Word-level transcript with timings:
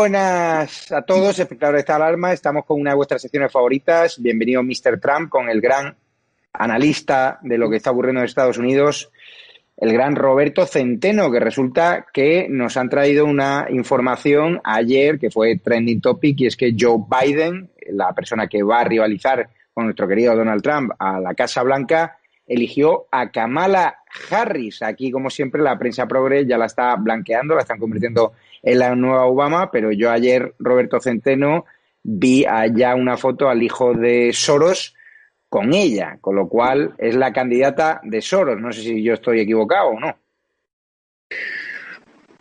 buenas 0.00 0.90
a 0.92 1.02
todos, 1.02 1.38
espectadores 1.38 1.80
de 1.80 1.80
esta 1.80 1.96
alarma. 1.96 2.32
Estamos 2.32 2.64
con 2.64 2.80
una 2.80 2.92
de 2.92 2.96
vuestras 2.96 3.20
secciones 3.20 3.52
favoritas. 3.52 4.18
Bienvenido, 4.18 4.62
Mr. 4.62 4.98
Trump, 4.98 5.28
con 5.28 5.50
el 5.50 5.60
gran 5.60 5.94
analista 6.54 7.38
de 7.42 7.58
lo 7.58 7.68
que 7.68 7.76
está 7.76 7.90
ocurriendo 7.90 8.20
en 8.20 8.24
Estados 8.24 8.56
Unidos, 8.56 9.10
el 9.76 9.92
gran 9.92 10.16
Roberto 10.16 10.64
Centeno, 10.64 11.30
que 11.30 11.38
resulta 11.38 12.06
que 12.14 12.46
nos 12.48 12.78
han 12.78 12.88
traído 12.88 13.26
una 13.26 13.66
información 13.68 14.62
ayer 14.64 15.18
que 15.18 15.30
fue 15.30 15.58
trending 15.58 16.00
topic 16.00 16.40
y 16.40 16.46
es 16.46 16.56
que 16.56 16.74
Joe 16.78 17.04
Biden, 17.06 17.68
la 17.88 18.14
persona 18.14 18.46
que 18.46 18.62
va 18.62 18.80
a 18.80 18.84
rivalizar 18.84 19.50
con 19.74 19.84
nuestro 19.84 20.08
querido 20.08 20.34
Donald 20.34 20.62
Trump 20.62 20.92
a 20.98 21.20
la 21.20 21.34
Casa 21.34 21.62
Blanca, 21.62 22.16
eligió 22.46 23.06
a 23.12 23.30
Kamala 23.30 23.98
Harris. 24.30 24.80
Aquí, 24.80 25.10
como 25.10 25.28
siempre, 25.28 25.60
la 25.60 25.78
prensa 25.78 26.06
progre 26.06 26.46
ya 26.46 26.56
la 26.56 26.64
está 26.64 26.96
blanqueando, 26.96 27.54
la 27.54 27.60
están 27.60 27.78
convirtiendo 27.78 28.32
en 28.62 28.78
la 28.78 28.94
nueva 28.94 29.26
Obama, 29.26 29.70
pero 29.70 29.92
yo 29.92 30.10
ayer, 30.10 30.54
Roberto 30.58 31.00
Centeno, 31.00 31.64
vi 32.02 32.44
allá 32.44 32.94
una 32.94 33.16
foto 33.16 33.48
al 33.48 33.62
hijo 33.62 33.94
de 33.94 34.32
Soros 34.32 34.94
con 35.48 35.74
ella, 35.74 36.18
con 36.20 36.36
lo 36.36 36.48
cual 36.48 36.94
es 36.98 37.14
la 37.16 37.32
candidata 37.32 38.00
de 38.04 38.22
Soros. 38.22 38.60
No 38.60 38.72
sé 38.72 38.82
si 38.82 39.02
yo 39.02 39.14
estoy 39.14 39.40
equivocado 39.40 39.88
o 39.88 40.00
no. 40.00 40.16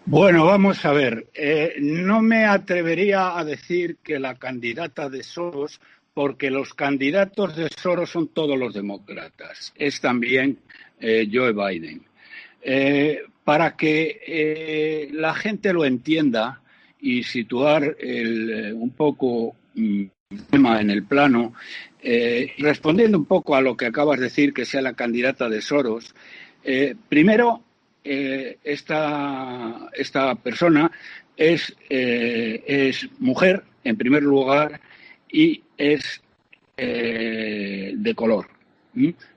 Bueno, 0.05 0.45
vamos 0.45 0.83
a 0.85 0.91
ver. 0.91 1.27
Eh, 1.33 1.75
no 1.79 2.21
me 2.21 2.45
atrevería 2.45 3.37
a 3.37 3.43
decir 3.43 3.97
que 4.03 4.19
la 4.19 4.35
candidata 4.35 5.09
de 5.09 5.23
Soros, 5.23 5.79
porque 6.13 6.49
los 6.49 6.73
candidatos 6.73 7.55
de 7.55 7.69
Soros 7.69 8.09
son 8.09 8.29
todos 8.29 8.57
los 8.57 8.73
demócratas. 8.73 9.73
Es 9.75 10.01
también 10.01 10.57
eh, 10.99 11.27
Joe 11.31 11.53
Biden. 11.53 12.01
Eh, 12.61 13.21
para 13.49 13.75
que 13.75 14.21
eh, 14.27 15.09
la 15.11 15.33
gente 15.33 15.73
lo 15.73 15.83
entienda 15.83 16.61
y 17.01 17.23
situar 17.23 17.95
eh, 17.99 18.71
un 18.71 18.91
poco 18.91 19.55
mm, 19.73 20.03
el 20.29 20.43
tema 20.51 20.79
en 20.79 20.91
el 20.91 21.03
plano, 21.03 21.55
eh, 21.99 22.53
respondiendo 22.59 23.17
un 23.17 23.25
poco 23.25 23.55
a 23.55 23.61
lo 23.61 23.75
que 23.75 23.87
acabas 23.87 24.19
de 24.19 24.25
decir, 24.25 24.53
que 24.53 24.65
sea 24.65 24.83
la 24.83 24.93
candidata 24.93 25.49
de 25.49 25.63
Soros, 25.63 26.13
primero, 27.07 27.63
esta, 28.03 29.89
esta, 29.93 30.35
persona 30.35 30.91
es, 31.35 31.75
es, 31.89 33.09
mujer, 33.17 33.63
en 33.83 33.97
primer 33.97 34.21
lugar, 34.21 34.79
y 35.27 35.63
es 35.75 36.21
de 36.77 38.13
color. 38.15 38.58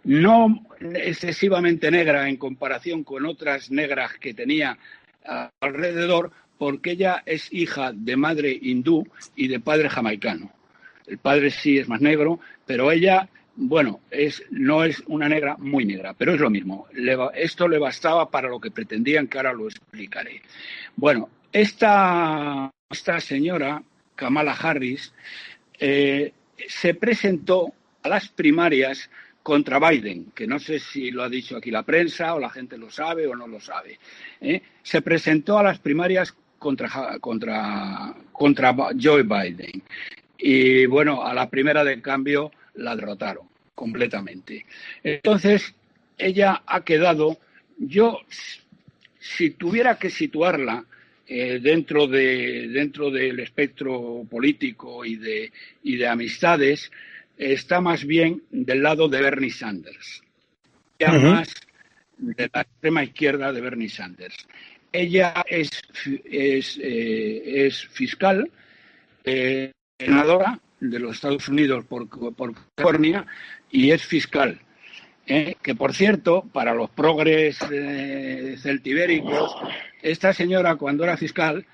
No 0.04 0.64
excesivamente 0.80 1.90
negra 1.90 2.28
en 2.28 2.36
comparación 2.36 3.04
con 3.04 3.26
otras 3.26 3.70
negras 3.70 4.12
que 4.18 4.34
tenía 4.34 4.78
alrededor, 5.60 6.32
porque 6.58 6.92
ella 6.92 7.22
es 7.26 7.52
hija 7.52 7.92
de 7.92 8.16
madre 8.16 8.56
hindú 8.60 9.06
y 9.36 9.48
de 9.48 9.60
padre 9.60 9.88
jamaicano. 9.88 10.52
El 11.06 11.18
padre 11.18 11.50
sí 11.50 11.78
es 11.78 11.88
más 11.88 12.00
negro, 12.00 12.40
pero 12.66 12.90
ella, 12.92 13.28
bueno, 13.56 14.00
es, 14.10 14.42
no 14.50 14.84
es 14.84 15.02
una 15.06 15.28
negra 15.28 15.56
muy 15.58 15.84
negra, 15.84 16.14
pero 16.14 16.34
es 16.34 16.40
lo 16.40 16.50
mismo. 16.50 16.86
esto 17.34 17.68
le 17.68 17.78
bastaba 17.78 18.30
para 18.30 18.48
lo 18.48 18.60
que 18.60 18.70
pretendían, 18.70 19.26
que 19.26 19.38
ahora 19.38 19.52
lo 19.52 19.66
explicaré. 19.66 20.42
Bueno, 20.96 21.28
esta, 21.52 22.70
esta 22.88 23.20
señora, 23.20 23.82
Kamala 24.14 24.52
Harris, 24.52 25.12
eh, 25.78 26.32
se 26.68 26.94
presentó 26.94 27.72
a 28.02 28.08
las 28.08 28.28
primarias 28.28 29.10
contra 29.42 29.78
Biden, 29.78 30.32
que 30.34 30.46
no 30.46 30.58
sé 30.58 30.78
si 30.78 31.10
lo 31.10 31.22
ha 31.22 31.28
dicho 31.28 31.56
aquí 31.56 31.70
la 31.70 31.82
prensa 31.82 32.34
o 32.34 32.38
la 32.38 32.50
gente 32.50 32.78
lo 32.78 32.90
sabe 32.90 33.26
o 33.26 33.34
no 33.34 33.46
lo 33.46 33.60
sabe. 33.60 33.98
¿eh? 34.40 34.62
Se 34.82 35.02
presentó 35.02 35.58
a 35.58 35.62
las 35.62 35.78
primarias 35.78 36.34
contra, 36.58 37.18
contra, 37.20 38.14
contra 38.30 38.74
Joe 39.00 39.24
Biden. 39.24 39.82
Y 40.38 40.86
bueno, 40.86 41.24
a 41.24 41.34
la 41.34 41.48
primera 41.50 41.84
de 41.84 42.00
cambio 42.00 42.52
la 42.74 42.96
derrotaron 42.96 43.46
completamente. 43.74 44.64
Entonces, 45.02 45.74
ella 46.18 46.62
ha 46.66 46.84
quedado, 46.84 47.38
yo, 47.78 48.20
si 49.18 49.50
tuviera 49.50 49.98
que 49.98 50.10
situarla 50.10 50.84
eh, 51.26 51.58
dentro, 51.60 52.06
de, 52.06 52.68
dentro 52.68 53.10
del 53.10 53.40
espectro 53.40 54.24
político 54.30 55.04
y 55.04 55.16
de, 55.16 55.52
y 55.82 55.96
de 55.96 56.06
amistades, 56.06 56.90
está 57.50 57.80
más 57.80 58.04
bien 58.04 58.42
del 58.50 58.82
lado 58.82 59.08
de 59.08 59.20
Bernie 59.20 59.50
Sanders, 59.50 60.22
ya 60.98 61.12
más 61.12 61.52
de 62.18 62.48
la 62.52 62.60
extrema 62.60 63.02
izquierda 63.02 63.52
de 63.52 63.60
Bernie 63.60 63.88
Sanders. 63.88 64.36
Ella 64.92 65.44
es, 65.48 65.70
es, 66.24 66.78
eh, 66.80 67.70
fiscal, 67.90 68.50
eh, 69.24 69.72
senadora 69.98 70.60
de 70.78 70.98
los 70.98 71.16
Estados 71.16 71.48
Unidos 71.48 71.84
por, 71.86 72.08
California 72.08 73.26
y 73.70 73.90
es 73.90 74.04
fiscal. 74.04 74.60
Eh, 75.26 75.56
que 75.62 75.74
por 75.74 75.94
cierto, 75.94 76.44
para 76.52 76.74
los 76.74 76.90
progres 76.90 77.58
celtibéricos, 77.58 79.54
esta 80.02 80.32
señora 80.32 80.76
cuando 80.76 81.04
era 81.04 81.16
fiscal 81.16 81.64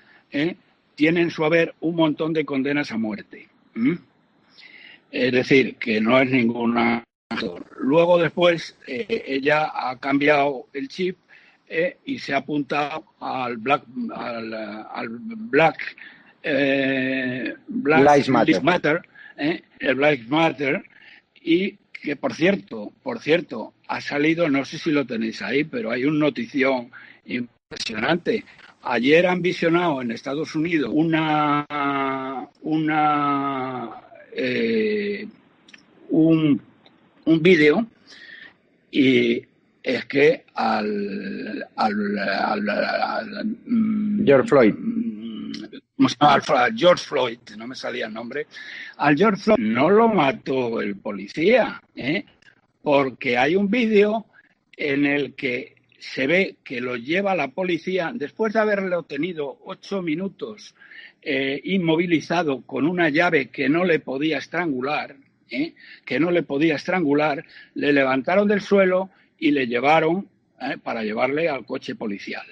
tiene 0.95 1.21
en 1.21 1.31
su 1.31 1.43
haber 1.43 1.73
un 1.79 1.95
montón 1.95 2.31
de 2.33 2.45
condenas 2.45 2.91
a 2.91 2.97
muerte. 2.97 3.49
Es 5.11 5.31
decir, 5.31 5.75
que 5.77 5.99
no 5.99 6.19
es 6.19 6.29
ninguna. 6.29 7.03
Luego 7.79 8.17
después 8.17 8.77
eh, 8.87 9.23
ella 9.27 9.71
ha 9.73 9.97
cambiado 9.99 10.67
el 10.73 10.87
chip 10.87 11.17
eh, 11.67 11.97
y 12.05 12.19
se 12.19 12.33
ha 12.33 12.37
apuntado 12.37 13.05
al 13.19 13.57
Black, 13.57 13.83
al, 14.13 15.09
Black, 15.09 15.95
eh, 16.43 17.53
Lives 17.67 18.63
Matter, 18.63 19.01
el 19.37 19.95
Black 19.95 20.27
Matter, 20.27 20.83
y 21.41 21.77
que 22.01 22.15
por 22.15 22.33
cierto, 22.33 22.91
por 23.03 23.19
cierto, 23.19 23.73
ha 23.87 24.01
salido, 24.01 24.49
no 24.49 24.65
sé 24.65 24.77
si 24.77 24.91
lo 24.91 25.05
tenéis 25.05 25.41
ahí, 25.41 25.63
pero 25.63 25.91
hay 25.91 26.05
una 26.05 26.19
notición 26.19 26.91
impresionante. 27.25 28.45
Ayer 28.81 29.27
han 29.27 29.41
visionado 29.41 30.01
en 30.01 30.11
Estados 30.11 30.55
Unidos 30.55 30.91
una, 30.93 31.65
una 32.61 34.08
eh, 34.33 35.27
un, 36.09 36.61
un 37.25 37.41
vídeo 37.41 37.87
y 38.91 39.43
es 39.83 40.05
que 40.05 40.45
al, 40.55 41.67
al, 41.75 41.95
George 44.25 44.47
Floyd. 44.47 44.75
Al 46.19 46.41
George 46.77 47.03
Floyd, 47.03 47.39
no 47.57 47.67
me 47.67 47.75
salía 47.75 48.05
el 48.07 48.13
nombre, 48.13 48.47
al 48.97 49.17
George 49.17 49.41
Floyd 49.43 49.57
no 49.59 49.89
lo 49.89 50.07
mató 50.07 50.79
el 50.79 50.95
policía, 50.95 51.81
¿eh? 51.95 52.25
porque 52.81 53.37
hay 53.37 53.55
un 53.55 53.69
vídeo 53.69 54.25
en 54.77 55.05
el 55.05 55.35
que 55.35 55.75
se 55.99 56.25
ve 56.25 56.55
que 56.63 56.79
lo 56.79 56.95
lleva 56.95 57.35
la 57.35 57.49
policía 57.49 58.11
después 58.13 58.53
de 58.53 58.59
haberlo 58.59 59.03
tenido 59.03 59.59
ocho 59.65 60.01
minutos 60.01 60.73
eh, 61.21 61.59
inmovilizado 61.63 62.61
con 62.61 62.85
una 62.85 63.09
llave 63.09 63.47
que 63.47 63.69
no 63.69 63.85
le 63.85 63.99
podía 63.99 64.37
estrangular, 64.37 65.15
¿eh? 65.49 65.73
que 66.05 66.19
no 66.19 66.31
le 66.31 66.43
podía 66.43 66.75
estrangular, 66.75 67.43
le 67.75 67.93
levantaron 67.93 68.47
del 68.47 68.61
suelo 68.61 69.09
y 69.37 69.51
le 69.51 69.67
llevaron 69.67 70.27
para 70.83 71.03
llevarle 71.03 71.47
al 71.47 71.65
coche 71.65 71.95
policial. 71.95 72.45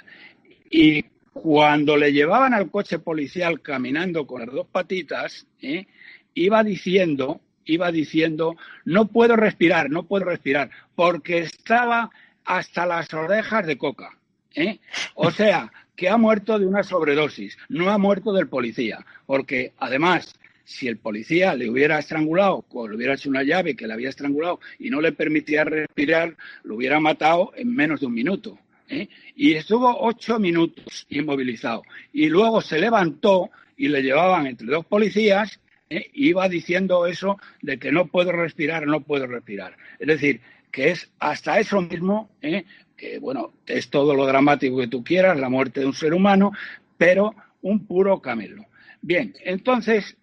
Y 0.70 1.04
cuando 1.42 1.98
le 1.98 2.12
llevaban 2.12 2.54
al 2.54 2.70
coche 2.70 3.00
policial 3.00 3.62
caminando 3.62 4.26
con 4.26 4.42
las 4.42 4.52
dos 4.52 4.68
patitas, 4.68 5.48
¿eh? 5.62 5.86
iba 6.34 6.64
diciendo, 6.64 7.42
iba 7.66 7.92
diciendo, 7.92 8.56
no 8.86 9.08
puedo 9.08 9.36
respirar, 9.36 9.90
no 9.90 10.04
puedo 10.04 10.26
respirar, 10.26 10.70
porque 10.96 11.40
estaba 11.40 12.10
hasta 12.46 12.86
las 12.86 13.14
orejas 13.14 13.66
de 13.66 13.78
coca. 13.78 14.18
¿eh? 14.56 14.80
O 15.16 15.32
sea, 15.32 15.72
que 15.98 16.08
ha 16.08 16.16
muerto 16.16 16.58
de 16.58 16.66
una 16.66 16.84
sobredosis, 16.84 17.58
no 17.68 17.90
ha 17.90 17.98
muerto 17.98 18.32
del 18.32 18.48
policía, 18.48 19.06
porque 19.26 19.74
además 19.80 20.34
si 20.64 20.88
el 20.88 20.98
policía 20.98 21.56
le 21.56 21.70
hubiera 21.70 22.00
estrangulado, 22.00 22.64
o 22.70 22.88
le 22.88 22.96
hubiera 22.96 23.16
hecho 23.16 23.30
una 23.30 23.44
llave 23.44 23.76
que 23.76 23.88
le 23.88 23.94
había 23.94 24.10
estrangulado 24.10 24.60
y 24.80 24.90
no 24.90 25.02
le 25.02 25.12
permitía 25.12 25.64
respirar, 25.64 26.36
lo 26.64 26.76
hubiera 26.76 27.00
matado 27.00 27.52
en 27.56 27.74
menos 27.74 28.00
de 28.00 28.06
un 28.06 28.14
minuto. 28.14 28.58
¿eh? 28.90 29.10
y 29.36 29.54
estuvo 29.54 29.98
ocho 30.00 30.40
minutos 30.40 31.06
inmovilizado. 31.10 31.84
Y 32.14 32.28
luego 32.28 32.62
se 32.62 32.80
levantó 32.80 33.50
y 33.76 33.90
le 33.90 34.02
llevaban 34.02 34.48
entre 34.48 34.68
dos 34.68 34.86
policías 34.86 35.60
¿eh? 35.90 36.10
iba 36.14 36.48
diciendo 36.50 37.06
eso 37.08 37.38
de 37.62 37.78
que 37.78 37.92
no 37.92 38.08
puedo 38.08 38.32
respirar, 38.32 38.88
no 38.88 39.02
puedo 39.02 39.28
respirar. 39.28 39.78
Es 40.00 40.08
decir, 40.08 40.42
que 40.72 40.92
es 40.92 41.10
hasta 41.20 41.60
eso 41.60 41.82
mismo, 41.82 42.30
¿eh? 42.42 42.66
Que 42.98 43.20
bueno, 43.20 43.54
es 43.66 43.90
todo 43.90 44.16
lo 44.16 44.26
dramático 44.26 44.80
que 44.80 44.88
tú 44.88 45.04
quieras, 45.04 45.40
la 45.40 45.50
muerte 45.50 45.82
de 45.82 45.86
un 45.86 45.94
ser 45.94 46.14
humano, 46.14 46.52
pero 46.98 47.36
un 47.62 47.86
puro 47.86 48.20
camelo. 48.22 48.66
Bien, 49.02 49.34
entonces, 49.44 50.18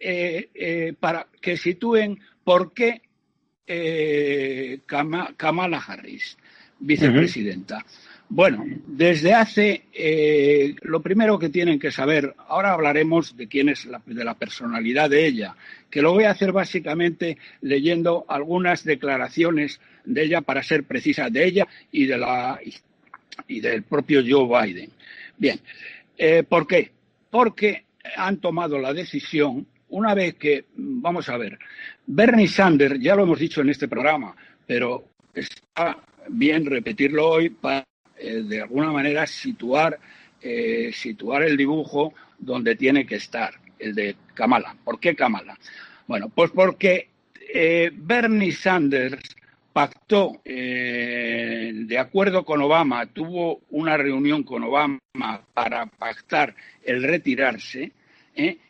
para 0.99 1.29
que 1.41 1.57
sitúen 1.57 2.19
por 2.43 2.75
qué 2.75 3.03
Kamala 4.87 5.79
Harris, 5.79 6.37
vicepresidenta. 6.81 7.85
Bueno, 8.29 8.65
desde 8.87 9.35
hace, 9.35 9.85
eh, 9.93 10.75
lo 10.83 11.03
primero 11.03 11.39
que 11.39 11.51
tienen 11.51 11.79
que 11.79 11.91
saber, 11.91 12.35
ahora 12.49 12.73
hablaremos 12.73 13.37
de 13.37 13.49
quién 13.49 13.69
es 13.69 13.85
la, 13.85 14.03
de 14.05 14.25
la 14.25 14.35
personalidad 14.35 15.11
de 15.11 15.27
ella, 15.27 15.55
que 15.91 16.03
lo 16.03 16.13
voy 16.13 16.25
a 16.25 16.31
hacer 16.31 16.51
básicamente 16.51 17.39
leyendo 17.61 18.25
algunas 18.29 18.83
declaraciones 18.83 19.81
de 20.05 20.23
ella 20.25 20.41
para 20.41 20.63
ser 20.63 20.85
precisa, 20.85 21.31
de 21.31 21.45
ella 21.45 21.67
y, 21.91 22.07
de 22.07 22.19
la, 22.19 22.61
y 23.49 23.61
del 23.61 23.83
propio 23.83 24.23
Joe 24.27 24.67
Biden. 24.67 24.91
Bien, 25.37 25.61
eh, 26.17 26.43
¿por 26.43 26.67
qué? 26.67 26.91
Porque 27.31 27.85
han 28.17 28.39
tomado 28.39 28.79
la 28.79 28.93
decisión, 28.93 29.67
una 29.89 30.15
vez 30.15 30.35
que, 30.35 30.67
vamos 30.77 31.29
a 31.29 31.37
ver, 31.37 31.59
Bernie 32.07 32.49
Sanders, 32.49 33.01
ya 33.01 33.17
lo 33.17 33.23
hemos 33.23 33.39
dicho 33.39 33.61
en 33.61 33.71
este 33.71 33.89
programa, 33.89 34.37
pero 34.67 35.09
está 35.33 35.99
bien 36.29 36.67
repetirlo 36.67 37.29
hoy 37.29 37.51
para 37.51 37.87
eh, 38.17 38.43
de 38.43 38.63
alguna 38.63 38.93
manera 38.93 39.27
situar, 39.27 39.99
eh, 40.41 40.91
situar 40.93 41.43
el 41.43 41.57
dibujo 41.57 42.15
donde 42.39 42.77
tiene 42.77 43.07
que 43.07 43.17
estar, 43.17 43.55
el 43.79 43.95
de 43.95 44.17
Kamala. 44.35 44.77
¿Por 44.85 45.01
qué 45.01 45.15
Kamala? 45.17 45.59
Bueno, 46.07 46.29
pues 46.29 46.51
porque 46.53 47.09
eh, 47.53 47.91
Bernie 47.93 48.53
Sanders 48.53 49.37
pactó, 49.75 50.41
de 50.45 51.99
acuerdo 51.99 52.45
con 52.45 52.63
Obama, 52.63 53.07
tuvo 53.07 53.61
una 53.71 53.97
reunión 53.97 54.45
con 54.45 54.63
Obama 54.63 55.01
para 55.53 55.87
pactar 55.87 56.55
el 56.85 57.03
retirarse, 57.03 57.91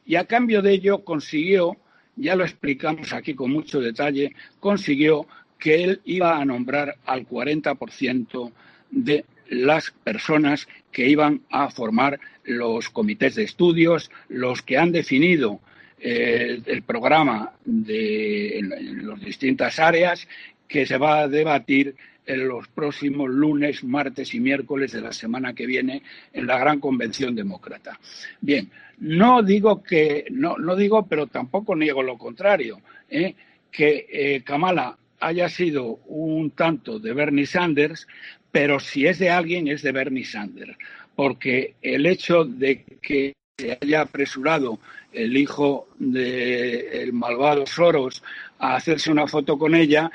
y 0.07 0.17
a 0.17 0.25
cambio 0.25 0.63
de 0.63 0.73
ello 0.73 1.05
consiguió, 1.05 1.77
ya 2.17 2.35
lo 2.35 2.45
explicamos 2.45 3.13
aquí 3.13 3.35
con 3.35 3.53
mucho 3.53 3.81
detalle, 3.81 4.35
consiguió 4.61 5.27
que 5.59 5.85
él 5.85 6.01
iba 6.07 6.39
a 6.39 6.45
nombrar 6.45 6.97
al 7.05 7.29
40% 7.29 8.53
de 8.91 9.25
las 9.49 9.91
personas 9.91 10.69
que 10.91 11.09
iban 11.09 11.43
a 11.51 11.71
formar 11.71 12.19
los 12.45 12.91
comités 12.91 13.35
de 13.35 13.45
estudios, 13.45 14.11
los 14.29 14.63
que 14.63 14.79
han 14.79 14.93
definido 14.93 15.61
eh, 15.99 16.61
el 16.67 16.83
programa 16.83 17.53
de, 17.65 18.61
las 19.03 19.21
distintas 19.21 19.79
áreas 19.79 20.29
que 20.75 20.87
se 20.87 20.99
va 20.99 21.21
a 21.21 21.29
debatir 21.29 21.95
en 22.27 22.49
los 22.49 22.67
próximos 22.67 23.31
lunes, 23.31 23.85
martes 23.85 24.35
y 24.35 24.41
miércoles 24.41 24.91
de 24.91 25.03
la 25.03 25.13
semana 25.13 25.55
que 25.55 25.67
viene 25.67 26.03
en 26.33 26.49
la 26.49 26.59
gran 26.59 26.81
convención 26.81 27.37
demócrata. 27.37 28.01
Bien, 28.41 28.69
no 28.99 29.45
digo 29.45 29.85
que, 29.85 30.25
no, 30.33 30.57
no 30.57 30.75
digo, 30.75 31.07
pero 31.07 31.29
tampoco 31.29 31.77
niego 31.77 32.03
lo 32.03 32.19
contrario, 32.19 32.81
¿eh? 33.09 33.37
que 33.71 34.09
eh, 34.11 34.43
Kamala 34.43 34.99
haya 35.21 35.49
sido 35.49 36.01
un 36.07 36.51
tanto 36.51 36.99
de 36.99 37.13
Bernie 37.13 37.47
Sanders, 37.47 38.09
pero 38.51 38.81
si 38.81 39.07
es 39.07 39.21
de 39.21 39.31
alguien 39.31 39.69
es 39.69 39.81
de 39.83 39.93
Bernie 39.93 40.25
Sanders, 40.25 40.77
porque 41.15 41.75
el 41.83 42.05
hecho 42.05 42.45
de 42.45 42.83
que 43.01 43.35
se 43.57 43.79
haya 43.81 44.01
apresurado 44.01 44.81
el 45.13 45.37
hijo 45.37 45.87
del 46.01 47.13
malvado 47.13 47.65
Soros 47.65 48.25
a 48.59 48.75
hacerse 48.75 49.13
una 49.13 49.29
foto 49.29 49.57
con 49.57 49.77
ella 49.77 50.11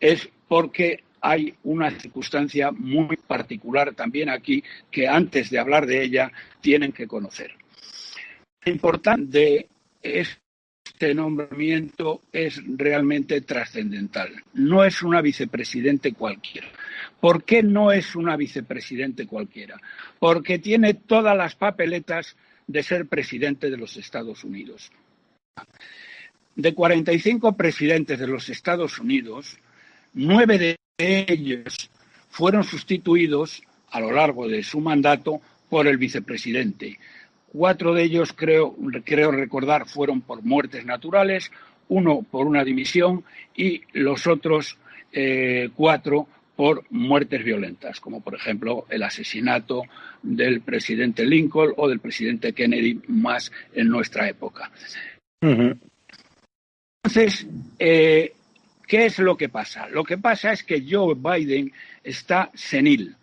es 0.00 0.28
porque 0.48 1.04
hay 1.20 1.54
una 1.64 1.90
circunstancia 1.90 2.70
muy 2.72 3.16
particular 3.16 3.94
también 3.94 4.30
aquí 4.30 4.64
que 4.90 5.06
antes 5.06 5.50
de 5.50 5.58
hablar 5.58 5.86
de 5.86 6.02
ella 6.02 6.32
tienen 6.60 6.92
que 6.92 7.06
conocer. 7.06 7.52
Lo 8.64 8.72
importante 8.72 9.68
es 10.02 10.40
este 11.00 11.14
nombramiento 11.14 12.20
es 12.30 12.60
realmente 12.76 13.40
trascendental. 13.40 14.34
No 14.52 14.84
es 14.84 15.02
una 15.02 15.22
vicepresidente 15.22 16.12
cualquiera. 16.12 16.68
¿Por 17.18 17.44
qué 17.44 17.62
no 17.62 17.90
es 17.90 18.14
una 18.14 18.36
vicepresidente 18.36 19.26
cualquiera? 19.26 19.80
Porque 20.18 20.58
tiene 20.58 20.92
todas 20.92 21.34
las 21.34 21.56
papeletas 21.56 22.36
de 22.66 22.82
ser 22.82 23.06
presidente 23.06 23.70
de 23.70 23.78
los 23.78 23.96
Estados 23.96 24.44
Unidos. 24.44 24.92
De 26.54 26.74
45 26.74 27.56
presidentes 27.56 28.18
de 28.18 28.26
los 28.26 28.50
Estados 28.50 28.98
Unidos, 28.98 29.56
nueve 30.14 30.58
de 30.58 30.76
ellos 30.98 31.90
fueron 32.28 32.64
sustituidos 32.64 33.62
a 33.90 34.00
lo 34.00 34.12
largo 34.12 34.48
de 34.48 34.62
su 34.62 34.80
mandato 34.80 35.40
por 35.68 35.86
el 35.86 35.96
vicepresidente. 35.96 36.98
Cuatro 37.52 37.94
de 37.94 38.04
ellos, 38.04 38.32
creo, 38.32 38.76
creo 39.04 39.32
recordar, 39.32 39.88
fueron 39.88 40.20
por 40.20 40.42
muertes 40.42 40.84
naturales, 40.84 41.50
uno 41.88 42.24
por 42.28 42.46
una 42.46 42.64
dimisión 42.64 43.24
y 43.56 43.82
los 43.92 44.26
otros 44.26 44.78
eh, 45.12 45.70
cuatro 45.74 46.28
por 46.54 46.84
muertes 46.90 47.42
violentas, 47.42 48.00
como 48.00 48.20
por 48.20 48.34
ejemplo 48.34 48.86
el 48.90 49.02
asesinato 49.02 49.82
del 50.22 50.60
presidente 50.60 51.24
Lincoln 51.24 51.72
o 51.76 51.88
del 51.88 52.00
presidente 52.00 52.52
Kennedy 52.52 53.00
más 53.08 53.50
en 53.72 53.88
nuestra 53.88 54.28
época. 54.28 54.70
Entonces, 57.02 57.46
eh, 57.78 58.34
¿qué 58.90 59.06
es 59.06 59.20
lo 59.20 59.36
que 59.36 59.48
pasa? 59.48 59.88
Lo 59.88 60.02
que 60.02 60.18
pasa 60.18 60.52
es 60.52 60.64
que 60.64 60.84
Joe 60.84 61.14
Biden 61.14 61.72
está 62.02 62.50
senil. 62.54 63.14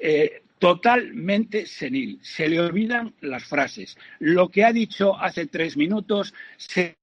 Eh, 0.00 0.42
totalmente 0.58 1.66
senil. 1.66 2.18
Se 2.20 2.48
le 2.48 2.58
olvidan 2.58 3.14
las 3.20 3.44
frases. 3.44 3.96
Lo 4.18 4.48
que 4.48 4.64
ha 4.64 4.72
dicho 4.72 5.16
hace 5.16 5.46
tres 5.46 5.76
minutos 5.76 6.34
se, 6.56 6.96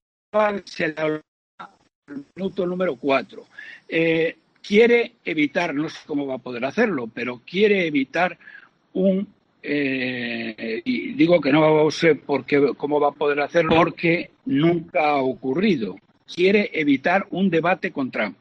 se 0.65 0.87
le 0.89 1.01
olvida 1.01 1.23
el 2.09 2.25
minuto 2.35 2.65
número 2.65 2.97
cuatro. 2.97 3.45
Eh, 3.87 4.39
quiere 4.61 5.13
evitar, 5.23 5.73
no 5.73 5.87
sé 5.87 5.99
cómo 6.05 6.27
va 6.27 6.35
a 6.35 6.39
poder 6.39 6.65
hacerlo, 6.65 7.07
pero 7.07 7.43
quiere 7.49 7.87
evitar 7.87 8.37
un 8.91 9.25
eh, 9.63 10.81
y 10.83 11.13
digo 11.13 11.39
que 11.39 11.51
no 11.51 11.89
sé 11.89 12.15
por 12.15 12.45
qué, 12.45 12.73
cómo 12.75 12.99
va 12.99 13.07
a 13.07 13.13
poder 13.13 13.39
hacerlo, 13.39 13.73
porque 13.73 14.31
nunca 14.45 15.11
ha 15.11 15.21
ocurrido. 15.21 15.95
Quiere 16.25 16.71
evitar 16.73 17.27
un 17.31 17.49
debate 17.49 17.91
con 17.91 18.11
Trump 18.11 18.37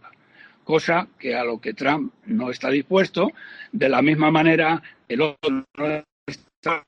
cosa 0.65 1.07
que 1.19 1.35
a 1.35 1.45
lo 1.45 1.61
que 1.61 1.75
Trump 1.75 2.13
no 2.27 2.51
está 2.51 2.71
dispuesto, 2.71 3.31
de 3.71 3.89
la 3.89 4.03
misma 4.03 4.31
manera 4.31 4.83
el 5.07 5.21
otro 5.21 5.65
no 5.77 6.05
está 6.27 6.83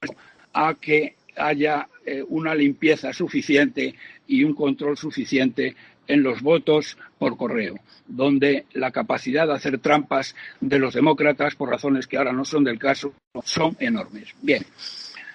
a 0.54 0.74
que 0.74 1.14
haya 1.36 1.86
eh, 2.04 2.24
una 2.26 2.54
limpieza 2.54 3.12
suficiente 3.12 3.94
y 4.26 4.42
un 4.42 4.54
control 4.54 4.96
suficiente 4.96 5.76
en 6.08 6.22
los 6.22 6.40
votos 6.40 6.96
por 7.18 7.36
correo, 7.36 7.78
donde 8.06 8.64
la 8.72 8.90
capacidad 8.90 9.46
de 9.46 9.54
hacer 9.54 9.78
trampas 9.78 10.34
de 10.60 10.78
los 10.78 10.94
demócratas, 10.94 11.56
por 11.56 11.68
razones 11.68 12.06
que 12.06 12.16
ahora 12.16 12.32
no 12.32 12.44
son 12.44 12.64
del 12.64 12.78
caso, 12.78 13.12
son 13.44 13.76
enormes. 13.80 14.34
Bien, 14.40 14.64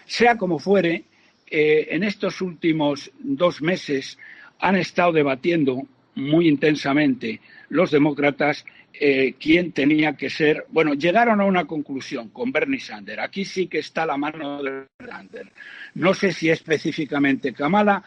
sea 0.06 0.38
como 0.38 0.60
fuere, 0.60 1.04
eh, 1.46 1.90
en 1.92 2.04
estos 2.04 2.42
últimos 2.42 3.12
dos 3.20 3.62
meses 3.62 4.18
han 4.62 4.76
estado 4.76 5.12
debatiendo 5.12 5.88
muy 6.16 6.48
intensamente 6.48 7.42
los 7.70 7.92
demócratas 7.92 8.64
eh, 8.94 9.34
quién 9.40 9.72
tenía 9.72 10.16
que 10.16 10.30
ser. 10.30 10.66
Bueno, 10.70 10.94
llegaron 10.94 11.42
a 11.42 11.46
una 11.46 11.66
conclusión 11.66 12.30
con 12.30 12.52
Bernie 12.52 12.80
Sanders. 12.80 13.24
Aquí 13.24 13.46
sí 13.46 13.68
que 13.68 13.80
está 13.80 14.06
la 14.06 14.18
mano 14.18 14.62
de 14.62 14.86
Sanders. 15.04 15.50
No 15.96 16.14
sé 16.14 16.32
si 16.32 16.50
específicamente 16.50 17.54
Kamala, 17.54 18.04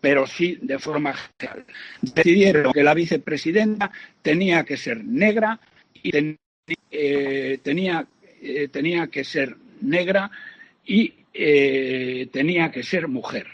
pero 0.00 0.26
sí 0.26 0.58
de 0.60 0.78
forma 0.78 1.14
general. 1.14 1.64
Decidieron 2.02 2.72
que 2.72 2.82
la 2.82 2.94
vicepresidenta 2.94 3.90
tenía 4.20 4.64
que 4.64 4.76
ser 4.76 5.02
negra 5.02 5.58
y 5.94 6.36
eh, 6.90 7.58
tenía, 7.62 8.06
eh, 8.42 8.68
tenía 8.68 9.06
que 9.06 9.24
ser 9.24 9.56
negra 9.80 10.30
y 10.84 11.14
tenía 12.32 12.70
que 12.70 12.82
ser 12.82 13.08
mujer. 13.08 13.46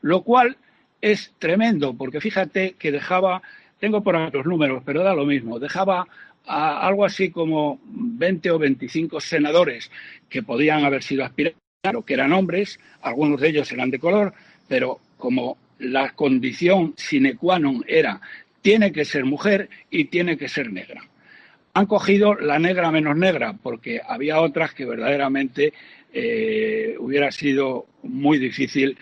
Lo 0.00 0.22
cual 0.22 0.56
es 1.00 1.32
tremendo, 1.38 1.94
porque 1.94 2.20
fíjate 2.20 2.74
que 2.78 2.92
dejaba 2.92 3.42
tengo 3.78 4.02
por 4.02 4.16
ahí 4.16 4.30
los 4.32 4.46
números, 4.46 4.82
pero 4.84 5.02
da 5.02 5.14
lo 5.14 5.24
mismo. 5.24 5.58
Dejaba 5.58 6.06
a 6.46 6.86
algo 6.86 7.04
así 7.04 7.30
como 7.30 7.80
20 7.84 8.50
o 8.50 8.58
25 8.58 9.20
senadores 9.20 9.90
que 10.28 10.42
podían 10.42 10.84
haber 10.84 11.02
sido 11.02 11.24
aspirantes, 11.24 11.60
que 12.04 12.14
eran 12.14 12.32
hombres, 12.32 12.80
algunos 13.02 13.40
de 13.40 13.48
ellos 13.48 13.70
eran 13.70 13.90
de 13.90 13.98
color, 13.98 14.32
pero 14.66 14.98
como 15.16 15.58
la 15.78 16.10
condición 16.10 16.94
sine 16.96 17.36
qua 17.36 17.58
non 17.58 17.84
era 17.86 18.20
tiene 18.62 18.90
que 18.90 19.04
ser 19.04 19.24
mujer 19.24 19.70
y 19.90 20.06
tiene 20.06 20.36
que 20.36 20.48
ser 20.48 20.72
negra. 20.72 21.02
Han 21.74 21.86
cogido 21.86 22.34
la 22.34 22.58
negra 22.58 22.90
menos 22.90 23.16
negra, 23.16 23.54
porque 23.62 24.00
había 24.04 24.40
otras 24.40 24.74
que 24.74 24.84
verdaderamente 24.84 25.72
eh, 26.12 26.96
hubiera 26.98 27.30
sido 27.30 27.86
muy 28.02 28.38
difícil 28.38 28.98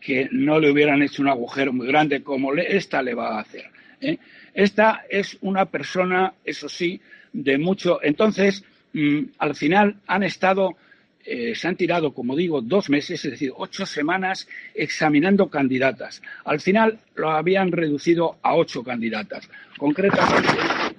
que 0.00 0.28
no 0.30 0.58
le 0.58 0.70
hubieran 0.70 1.02
hecho 1.02 1.22
un 1.22 1.28
agujero 1.28 1.72
muy 1.72 1.86
grande 1.86 2.22
como 2.22 2.52
esta 2.54 3.02
le 3.02 3.14
va 3.14 3.36
a 3.36 3.40
hacer. 3.40 3.70
¿eh? 4.00 4.18
Esta 4.54 5.04
es 5.08 5.36
una 5.40 5.66
persona, 5.66 6.34
eso 6.44 6.68
sí, 6.68 7.00
de 7.32 7.58
mucho. 7.58 8.02
Entonces, 8.02 8.64
mm, 8.92 9.20
al 9.38 9.54
final 9.54 9.96
han 10.06 10.22
estado, 10.22 10.76
eh, 11.24 11.54
se 11.54 11.68
han 11.68 11.76
tirado, 11.76 12.12
como 12.14 12.36
digo, 12.36 12.60
dos 12.60 12.88
meses, 12.88 13.24
es 13.24 13.32
decir, 13.32 13.52
ocho 13.54 13.84
semanas 13.84 14.48
examinando 14.74 15.48
candidatas. 15.48 16.22
Al 16.44 16.60
final 16.60 16.98
lo 17.14 17.30
habían 17.30 17.72
reducido 17.72 18.38
a 18.42 18.54
ocho 18.54 18.82
candidatas. 18.82 19.48
Concretamente, 19.76 20.48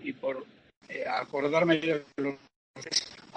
y 0.04 0.14
por 0.14 0.46
eh, 0.90 1.04
acordarme 1.08 1.80
de 1.80 2.04
los 2.18 2.36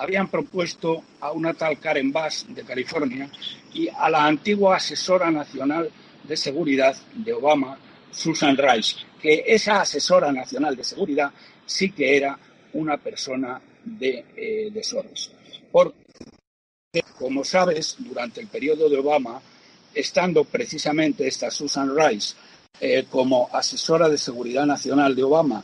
habían 0.00 0.28
propuesto 0.28 1.02
a 1.20 1.32
una 1.32 1.52
tal 1.52 1.78
Karen 1.78 2.10
Bass 2.10 2.46
de 2.48 2.64
California 2.64 3.30
y 3.74 3.88
a 3.88 4.08
la 4.08 4.24
antigua 4.24 4.76
asesora 4.76 5.30
nacional 5.30 5.90
de 6.24 6.36
seguridad 6.38 6.96
de 7.12 7.34
Obama, 7.34 7.78
Susan 8.10 8.56
Rice, 8.56 8.96
que 9.20 9.44
esa 9.46 9.82
asesora 9.82 10.32
nacional 10.32 10.74
de 10.74 10.84
seguridad 10.84 11.30
sí 11.66 11.90
que 11.90 12.16
era 12.16 12.38
una 12.72 12.96
persona 12.96 13.60
de, 13.84 14.24
eh. 14.36 14.72
Porque, 15.70 15.94
como 17.18 17.44
sabes, 17.44 17.96
durante 17.98 18.40
el 18.40 18.46
periodo 18.46 18.88
de 18.88 18.96
Obama, 18.96 19.40
estando 19.94 20.44
precisamente 20.44 21.28
esta 21.28 21.50
Susan 21.50 21.94
Rice 21.94 22.34
eh, 22.80 23.04
como 23.10 23.50
asesora 23.52 24.08
de 24.08 24.16
seguridad 24.16 24.64
nacional 24.64 25.14
de 25.14 25.24
Obama 25.24 25.62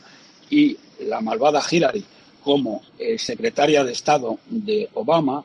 y 0.49 0.77
la 0.99 1.21
malvada 1.21 1.63
Hillary 1.69 2.05
como 2.47 2.81
eh, 2.97 3.17
secretaria 3.19 3.83
de 3.83 3.91
Estado 3.91 4.39
de 4.49 4.87
Obama, 4.93 5.43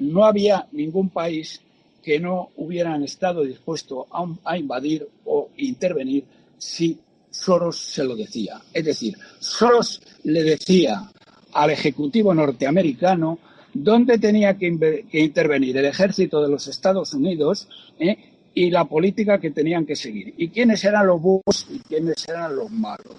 no 0.00 0.24
había 0.24 0.66
ningún 0.72 1.10
país 1.10 1.60
que 2.02 2.18
no 2.18 2.50
hubieran 2.56 3.04
estado 3.04 3.44
dispuesto 3.44 4.08
a 4.42 4.58
invadir 4.58 5.06
o 5.26 5.50
intervenir 5.58 6.24
si 6.58 6.98
Soros 7.30 7.78
se 7.78 8.02
lo 8.02 8.16
decía. 8.16 8.60
Es 8.74 8.84
decir, 8.84 9.16
Soros 9.38 10.02
le 10.24 10.42
decía 10.42 11.08
al 11.52 11.70
Ejecutivo 11.70 12.34
norteamericano 12.34 13.38
dónde 13.72 14.18
tenía 14.18 14.58
que, 14.58 15.04
intervenir 15.12 15.76
el 15.76 15.84
ejército 15.84 16.42
de 16.42 16.48
los 16.48 16.66
Estados 16.66 17.14
Unidos 17.14 17.68
¿eh? 18.00 18.16
y 18.54 18.72
la 18.72 18.86
política 18.86 19.38
que 19.38 19.52
tenían 19.52 19.86
que 19.86 19.94
seguir. 19.94 20.34
Y 20.36 20.48
quiénes 20.48 20.82
eran 20.82 21.06
los 21.06 21.22
buenos 21.22 21.68
y 21.70 21.78
quiénes 21.78 22.28
eran 22.28 22.56
los 22.56 22.72
malos. 22.72 23.18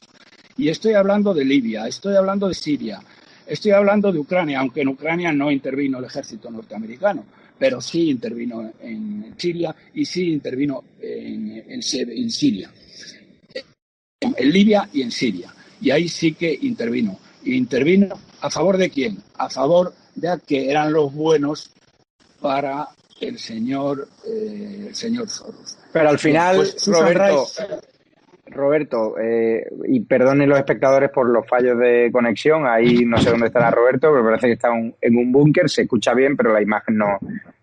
Y 0.57 0.67
estoy 0.67 0.95
hablando 0.95 1.33
de 1.33 1.45
Libia, 1.45 1.87
estoy 1.87 2.15
hablando 2.15 2.47
de 2.47 2.53
Siria, 2.53 3.01
estoy 3.45 3.71
hablando 3.71 4.11
de 4.11 4.19
Ucrania, 4.19 4.59
aunque 4.59 4.81
en 4.81 4.89
Ucrania 4.89 5.31
no 5.31 5.51
intervino 5.51 5.99
el 5.99 6.05
ejército 6.05 6.49
norteamericano, 6.49 7.25
pero 7.57 7.81
sí 7.81 8.09
intervino 8.09 8.71
en 8.81 9.35
Siria 9.37 9.75
y 9.93 10.05
sí 10.05 10.31
intervino 10.31 10.83
en 10.99 11.81
Siria 11.81 12.69
en 14.21 14.51
Libia 14.51 14.89
y 14.93 15.01
en 15.01 15.11
Siria. 15.11 15.53
Y 15.79 15.91
ahí 15.91 16.07
sí 16.07 16.33
que 16.33 16.57
intervino. 16.61 17.19
intervino 17.43 18.19
a 18.41 18.49
favor 18.49 18.77
de 18.77 18.89
quién? 18.89 19.17
A 19.37 19.49
favor 19.49 19.93
de 20.15 20.39
que 20.45 20.69
eran 20.69 20.93
los 20.93 21.13
buenos 21.13 21.71
para 22.39 22.87
el 23.19 23.39
señor, 23.39 24.07
eh, 24.25 24.85
el 24.89 24.95
señor 24.95 25.29
Soros. 25.29 25.77
Pero 25.91 26.09
al 26.09 26.19
final, 26.19 26.57
pues, 26.57 26.87
Roberto, 26.87 27.47
Roberto 28.51 29.17
eh, 29.19 29.65
y 29.87 30.01
perdonen 30.01 30.49
los 30.49 30.57
espectadores 30.57 31.09
por 31.09 31.29
los 31.29 31.47
fallos 31.47 31.77
de 31.79 32.09
conexión, 32.11 32.67
ahí 32.67 33.05
no 33.05 33.17
sé 33.17 33.31
dónde 33.31 33.47
estará 33.47 33.71
Roberto, 33.71 34.11
pero 34.11 34.23
parece 34.23 34.47
que 34.47 34.53
está 34.53 34.69
en 34.69 35.17
un 35.17 35.31
búnker, 35.31 35.69
se 35.69 35.83
escucha 35.83 36.13
bien, 36.13 36.35
pero 36.37 36.53
la 36.53 36.61
imagen 36.61 36.97
no, 36.97 37.17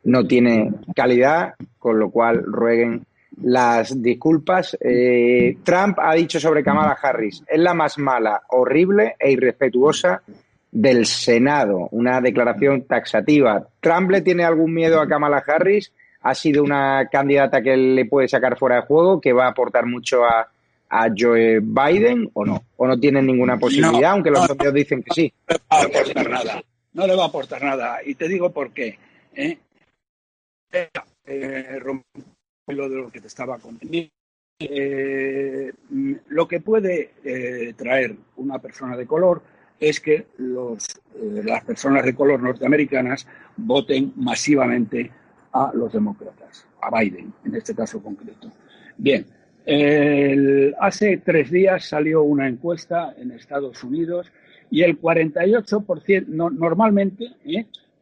no 0.04 0.26
tiene 0.26 0.72
calidad, 0.94 1.54
con 1.78 1.98
lo 1.98 2.10
cual 2.10 2.42
rueguen 2.44 3.04
las 3.42 4.00
disculpas. 4.02 4.76
Eh, 4.80 5.58
Trump 5.62 5.98
ha 6.00 6.14
dicho 6.14 6.40
sobre 6.40 6.64
Kamala 6.64 6.96
Harris, 7.00 7.42
es 7.46 7.58
la 7.58 7.74
más 7.74 7.98
mala, 7.98 8.42
horrible 8.48 9.16
e 9.18 9.30
irrespetuosa 9.30 10.22
del 10.70 11.06
Senado. 11.06 11.88
Una 11.92 12.20
declaración 12.20 12.82
taxativa. 12.82 13.66
¿Trump 13.80 14.10
le 14.10 14.22
tiene 14.22 14.44
algún 14.44 14.72
miedo 14.74 15.00
a 15.00 15.08
Kamala 15.08 15.42
Harris? 15.46 15.92
¿Ha 16.22 16.34
sido 16.34 16.62
una 16.62 17.08
candidata 17.10 17.62
que 17.62 17.76
le 17.76 18.04
puede 18.06 18.28
sacar 18.28 18.58
fuera 18.58 18.76
de 18.76 18.82
juego, 18.82 19.20
que 19.20 19.32
va 19.32 19.46
a 19.46 19.50
aportar 19.50 19.86
mucho 19.86 20.24
a, 20.24 20.48
Joe 21.16 21.60
Biden 21.60 22.30
o 22.32 22.44
no? 22.44 22.64
¿O 22.76 22.86
no 22.86 22.98
tiene 22.98 23.22
ninguna 23.22 23.58
posibilidad, 23.58 24.12
aunque 24.12 24.30
los 24.30 24.46
socios 24.46 24.72
dicen 24.72 25.02
que 25.02 25.14
sí? 25.14 25.32
No 25.48 25.56
le 25.56 25.88
va 25.88 25.98
a 25.98 26.00
aportar 26.00 26.30
nada. 26.30 26.62
No 26.92 27.06
le 27.06 27.16
va 27.16 27.24
a 27.24 27.26
aportar 27.26 27.62
nada. 27.62 27.98
Y 28.04 28.14
te 28.14 28.28
digo 28.28 28.50
por 28.52 28.72
qué. 28.72 28.98
¿eh? 29.34 29.58
Eh, 30.72 31.80
lo 32.68 32.88
de 32.88 32.96
lo 32.96 33.10
que 33.10 33.20
te 33.20 33.26
estaba 33.26 33.58
contando. 33.58 33.98
Eh, 34.60 35.72
lo 36.28 36.48
que 36.48 36.60
puede 36.60 37.12
eh, 37.22 37.74
traer 37.76 38.16
una 38.36 38.58
persona 38.58 38.96
de 38.96 39.06
color 39.06 39.42
es 39.78 40.00
que 40.00 40.26
los, 40.38 41.00
las 41.20 41.64
personas 41.64 42.04
de 42.04 42.14
color 42.14 42.42
norteamericanas 42.42 43.26
voten 43.56 44.12
masivamente 44.16 45.12
a 45.52 45.70
los 45.72 45.92
demócratas, 45.92 46.66
a 46.80 46.98
Biden 46.98 47.32
en 47.44 47.54
este 47.54 47.74
caso 47.74 48.02
concreto. 48.02 48.50
Bien, 48.96 49.24
hace 50.78 51.18
tres 51.18 51.50
días 51.50 51.84
salió 51.84 52.22
una 52.22 52.48
encuesta 52.48 53.14
en 53.18 53.32
Estados 53.32 53.84
Unidos 53.84 54.30
y 54.70 54.82
el 54.82 55.00
48%, 55.00 56.26
normalmente, 56.26 57.32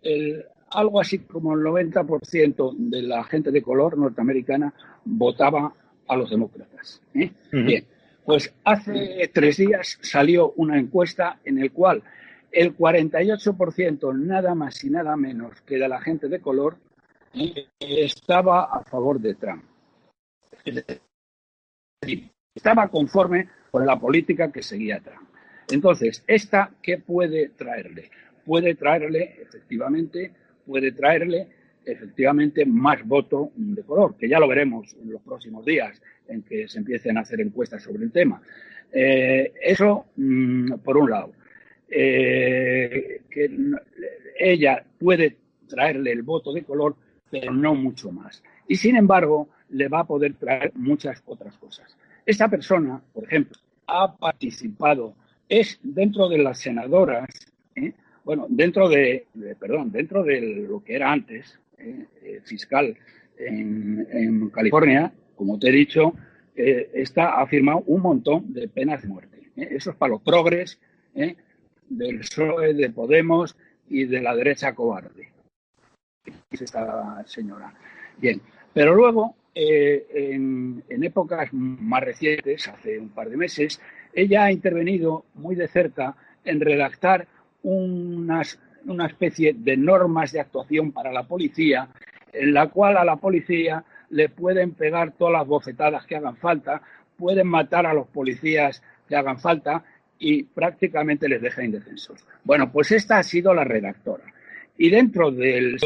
el, 0.02 0.44
algo 0.70 1.00
así 1.00 1.20
como 1.20 1.54
el 1.54 1.60
90% 1.60 2.74
de 2.76 3.02
la 3.02 3.24
gente 3.24 3.50
de 3.50 3.62
color 3.62 3.96
norteamericana 3.98 4.72
votaba 5.04 5.72
a 6.08 6.16
los 6.16 6.30
demócratas. 6.30 7.00
¿eh? 7.14 7.30
Bien, 7.52 7.84
pues 8.24 8.52
hace 8.64 9.30
tres 9.32 9.56
días 9.56 9.98
salió 10.02 10.52
una 10.56 10.78
encuesta 10.78 11.38
en 11.44 11.60
la 11.60 11.68
cual 11.70 12.02
el 12.50 12.76
48%, 12.76 14.14
nada 14.16 14.54
más 14.54 14.82
y 14.84 14.90
nada 14.90 15.16
menos 15.16 15.60
que 15.62 15.76
de 15.76 15.88
la 15.88 16.00
gente 16.00 16.28
de 16.28 16.40
color, 16.40 16.76
¿eh? 17.34 17.66
estaba 17.80 18.64
a 18.64 18.82
favor 18.84 19.20
de 19.20 19.34
Trump. 19.34 19.64
Estaba 22.54 22.88
conforme 22.88 23.48
con 23.70 23.86
la 23.86 23.98
política 23.98 24.52
que 24.52 24.62
seguía 24.62 25.00
Trump. 25.00 25.28
Entonces, 25.70 26.22
¿esta 26.26 26.70
qué 26.82 26.98
puede 26.98 27.50
traerle? 27.50 28.10
Puede 28.44 28.74
traerle, 28.74 29.36
efectivamente, 29.42 30.32
puede 30.64 30.92
traerle 30.92 31.48
efectivamente 31.84 32.64
más 32.66 33.06
voto 33.06 33.52
de 33.54 33.82
color, 33.82 34.16
que 34.16 34.28
ya 34.28 34.38
lo 34.38 34.48
veremos 34.48 34.94
en 35.00 35.12
los 35.12 35.22
próximos 35.22 35.64
días 35.64 36.00
en 36.28 36.42
que 36.42 36.68
se 36.68 36.78
empiecen 36.78 37.16
a 37.16 37.20
hacer 37.20 37.40
encuestas 37.40 37.82
sobre 37.82 38.04
el 38.04 38.12
tema. 38.12 38.40
Eh, 38.92 39.52
eso, 39.62 40.06
mm, 40.16 40.74
por 40.84 40.96
un 40.96 41.10
lado, 41.10 41.32
eh, 41.88 43.22
que 43.30 43.50
ella 44.38 44.84
puede 44.98 45.36
traerle 45.68 46.12
el 46.12 46.22
voto 46.22 46.52
de 46.52 46.62
color, 46.62 46.96
pero 47.30 47.52
no 47.52 47.74
mucho 47.74 48.10
más. 48.10 48.42
Y 48.68 48.76
sin 48.76 48.96
embargo, 48.96 49.48
le 49.70 49.88
va 49.88 50.00
a 50.00 50.06
poder 50.06 50.34
traer 50.34 50.72
muchas 50.74 51.22
otras 51.26 51.56
cosas. 51.58 51.96
Esta 52.24 52.48
persona, 52.48 53.00
por 53.12 53.24
ejemplo, 53.24 53.56
ha 53.86 54.16
participado, 54.16 55.14
es 55.48 55.78
dentro 55.82 56.28
de 56.28 56.38
las 56.38 56.58
senadoras, 56.58 57.28
¿eh? 57.74 57.92
bueno, 58.24 58.46
dentro 58.48 58.88
de, 58.88 59.26
perdón, 59.60 59.92
dentro 59.92 60.24
de 60.24 60.66
lo 60.68 60.82
que 60.82 60.96
era 60.96 61.12
antes, 61.12 61.60
eh, 61.78 62.06
eh, 62.22 62.40
fiscal 62.42 62.96
en, 63.38 64.50
California, 64.50 65.12
como 65.36 65.58
te 65.58 65.68
he 65.68 65.72
dicho, 65.72 66.14
eh, 66.56 66.90
está, 66.94 67.40
ha 67.40 67.46
firmado 67.46 67.84
un 67.86 68.02
montón 68.02 68.52
de 68.52 68.66
penas 68.66 69.02
de 69.02 69.08
muerte. 69.08 69.50
Eso 69.54 69.90
es 69.90 69.96
para 69.96 70.10
los 70.10 70.22
progres 70.22 70.80
del 71.14 72.18
PSOE, 72.18 72.74
de 72.74 72.90
Podemos 72.90 73.56
y 73.88 74.04
de 74.04 74.20
la 74.20 74.34
derecha 74.34 74.74
cobarde. 74.74 75.28
Es 76.50 76.62
esta 76.62 77.22
señora. 77.26 77.72
Bien, 78.18 78.40
pero 78.72 78.94
luego, 78.94 79.36
en, 79.58 80.84
en 80.88 81.04
épocas 81.04 81.48
más 81.52 82.02
recientes, 82.02 82.68
hace 82.68 82.98
un 82.98 83.08
par 83.08 83.30
de 83.30 83.38
meses, 83.38 83.80
ella 84.12 84.44
ha 84.44 84.52
intervenido 84.52 85.24
muy 85.34 85.54
de 85.56 85.66
cerca 85.66 86.14
en 86.44 86.60
redactar 86.60 87.26
unas, 87.62 88.60
una 88.84 89.06
especie 89.06 89.54
de 89.54 89.76
normas 89.76 90.32
de 90.32 90.40
actuación 90.40 90.92
para 90.92 91.10
la 91.10 91.24
policía, 91.24 91.88
en 92.32 92.52
la 92.52 92.68
cual 92.68 92.98
a 92.98 93.04
la 93.04 93.16
policía 93.16 93.82
le 94.10 94.28
pueden 94.28 94.72
pegar 94.72 95.12
todas 95.12 95.32
las 95.32 95.46
bofetadas 95.46 96.06
que 96.06 96.16
hagan 96.16 96.36
falta, 96.36 96.82
pueden 97.16 97.48
matar 97.48 97.86
a 97.86 97.94
los 97.94 98.06
policías 98.08 98.82
que 99.08 99.16
hagan 99.16 99.38
falta 99.38 99.84
y 100.18 100.44
prácticamente 100.44 101.28
les 101.28 101.40
deja 101.40 101.64
indefensos. 101.64 102.24
Bueno, 102.44 102.70
pues 102.70 102.92
esta 102.92 103.18
ha 103.18 103.22
sido 103.22 103.54
la 103.54 103.64
redactora. 103.64 104.24
Y 104.76 104.90
dentro 104.90 105.30
del... 105.30 105.78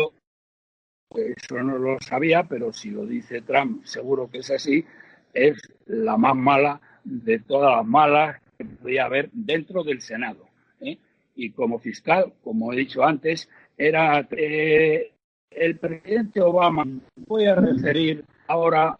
Eso 1.17 1.63
no 1.63 1.77
lo 1.77 1.99
sabía, 2.01 2.45
pero 2.45 2.73
si 2.73 2.91
lo 2.91 3.05
dice 3.05 3.43
Trump, 3.43 3.85
seguro 3.85 4.31
que 4.31 4.39
es 4.39 4.51
así, 4.51 4.85
es 5.35 5.61
la 5.87 6.17
más 6.17 6.37
mala 6.37 6.81
de 7.03 7.41
todas 7.41 7.77
las 7.77 7.87
malas 7.87 8.41
que 8.57 8.65
podía 8.65 9.07
haber 9.07 9.29
dentro 9.33 9.83
del 9.83 10.01
Senado. 10.01 10.47
¿eh? 10.81 10.99
Y 11.35 11.51
como 11.51 11.81
fiscal, 11.81 12.33
como 12.45 12.73
he 12.73 12.77
dicho 12.77 13.05
antes, 13.05 13.49
era 13.77 14.27
eh, 14.31 15.13
el 15.51 15.79
presidente 15.79 16.41
Obama. 16.41 16.87
Voy 17.17 17.47
a 17.47 17.57
referir 17.57 18.25
ahora 18.47 18.97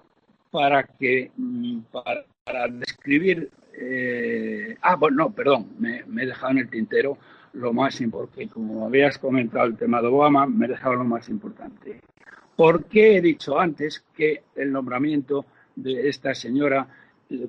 para 0.51 0.83
que 0.83 1.31
mm, 1.37 1.81
para, 1.93 2.67
describir. 2.69 3.51
Eh, 3.73 4.77
ah, 4.83 4.97
bueno, 4.97 5.25
no, 5.25 5.31
perdón, 5.33 5.75
me, 5.79 6.05
me, 6.07 6.25
he 6.25 6.27
dejado 6.27 6.53
en 6.53 6.59
el 6.59 6.71
tintero 6.71 7.19
lo 7.55 7.73
más 7.73 8.01
importante. 8.01 8.49
Como 8.49 8.87
habías 8.87 9.19
comentado 9.19 9.67
el 9.67 9.77
tema 9.77 10.01
de 10.01 10.09
Obama, 10.09 10.47
me 10.47 10.67
he 10.67 10.69
dejado 10.69 10.97
lo 10.97 11.05
más 11.05 11.29
importante. 11.29 12.01
¿Por 12.57 12.85
qué 12.85 13.17
he 13.17 13.21
dicho 13.21 13.59
antes 13.59 14.05
que 14.15 14.43
el 14.55 14.71
nombramiento 14.73 15.47
de 15.75 16.09
esta 16.09 16.35
señora 16.35 16.87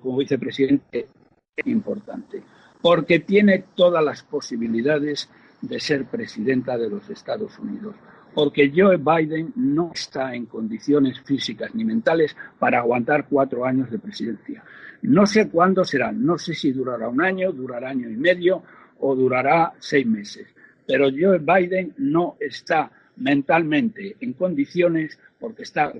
como 0.01 0.17
vicepresidente 0.17 1.07
es 1.55 1.67
importante, 1.67 2.43
porque 2.81 3.19
tiene 3.19 3.65
todas 3.75 4.03
las 4.03 4.23
posibilidades 4.23 5.29
de 5.61 5.79
ser 5.79 6.05
presidenta 6.05 6.77
de 6.77 6.89
los 6.89 7.09
Estados 7.09 7.57
Unidos, 7.59 7.95
porque 8.33 8.71
Joe 8.75 8.97
Biden 8.97 9.53
no 9.55 9.91
está 9.93 10.33
en 10.33 10.45
condiciones 10.45 11.19
físicas 11.21 11.75
ni 11.75 11.83
mentales 11.83 12.35
para 12.57 12.79
aguantar 12.79 13.27
cuatro 13.29 13.65
años 13.65 13.91
de 13.91 13.99
presidencia. 13.99 14.63
No 15.01 15.25
sé 15.25 15.49
cuándo 15.49 15.83
será, 15.83 16.11
no 16.11 16.37
sé 16.37 16.53
si 16.53 16.71
durará 16.71 17.09
un 17.09 17.21
año, 17.21 17.51
durará 17.51 17.89
año 17.89 18.09
y 18.09 18.15
medio 18.15 18.63
o 19.01 19.15
durará 19.15 19.73
seis 19.79 20.05
meses, 20.05 20.47
pero 20.87 21.09
Joe 21.09 21.39
Biden 21.39 21.93
no 21.97 22.37
está 22.39 22.91
mentalmente 23.17 24.15
en 24.19 24.33
condiciones 24.33 25.19
porque 25.39 25.63
está 25.63 25.93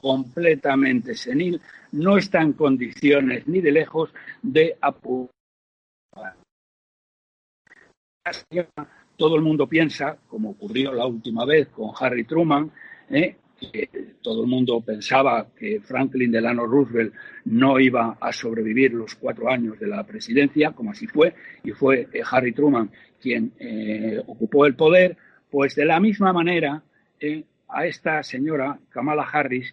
completamente 0.00 1.14
senil, 1.14 1.60
no 1.92 2.16
está 2.16 2.42
en 2.42 2.52
condiciones 2.52 3.46
ni 3.48 3.60
de 3.60 3.72
lejos 3.72 4.10
de 4.42 4.76
apurar. 4.80 5.30
Todo 9.16 9.36
el 9.36 9.42
mundo 9.42 9.68
piensa, 9.68 10.16
como 10.28 10.50
ocurrió 10.50 10.92
la 10.92 11.06
última 11.06 11.44
vez 11.44 11.68
con 11.68 11.90
Harry 11.98 12.24
Truman, 12.24 12.70
¿eh? 13.10 13.36
Que 13.70 13.88
todo 14.22 14.42
el 14.42 14.48
mundo 14.48 14.80
pensaba 14.80 15.48
que 15.56 15.80
Franklin 15.80 16.32
Delano 16.32 16.66
Roosevelt 16.66 17.14
no 17.46 17.78
iba 17.78 18.16
a 18.20 18.32
sobrevivir 18.32 18.92
los 18.94 19.14
cuatro 19.14 19.50
años 19.50 19.78
de 19.78 19.86
la 19.86 20.04
presidencia, 20.04 20.72
como 20.72 20.92
así 20.92 21.06
fue, 21.06 21.34
y 21.62 21.72
fue 21.72 22.08
eh, 22.12 22.22
Harry 22.30 22.52
Truman 22.52 22.90
quien 23.20 23.52
eh, 23.58 24.20
ocupó 24.26 24.66
el 24.66 24.74
poder, 24.74 25.16
pues 25.50 25.74
de 25.74 25.84
la 25.84 25.98
misma 26.00 26.32
manera 26.32 26.82
a 27.68 27.86
esta 27.86 28.22
señora 28.22 28.78
Kamala 28.90 29.22
Harris 29.22 29.72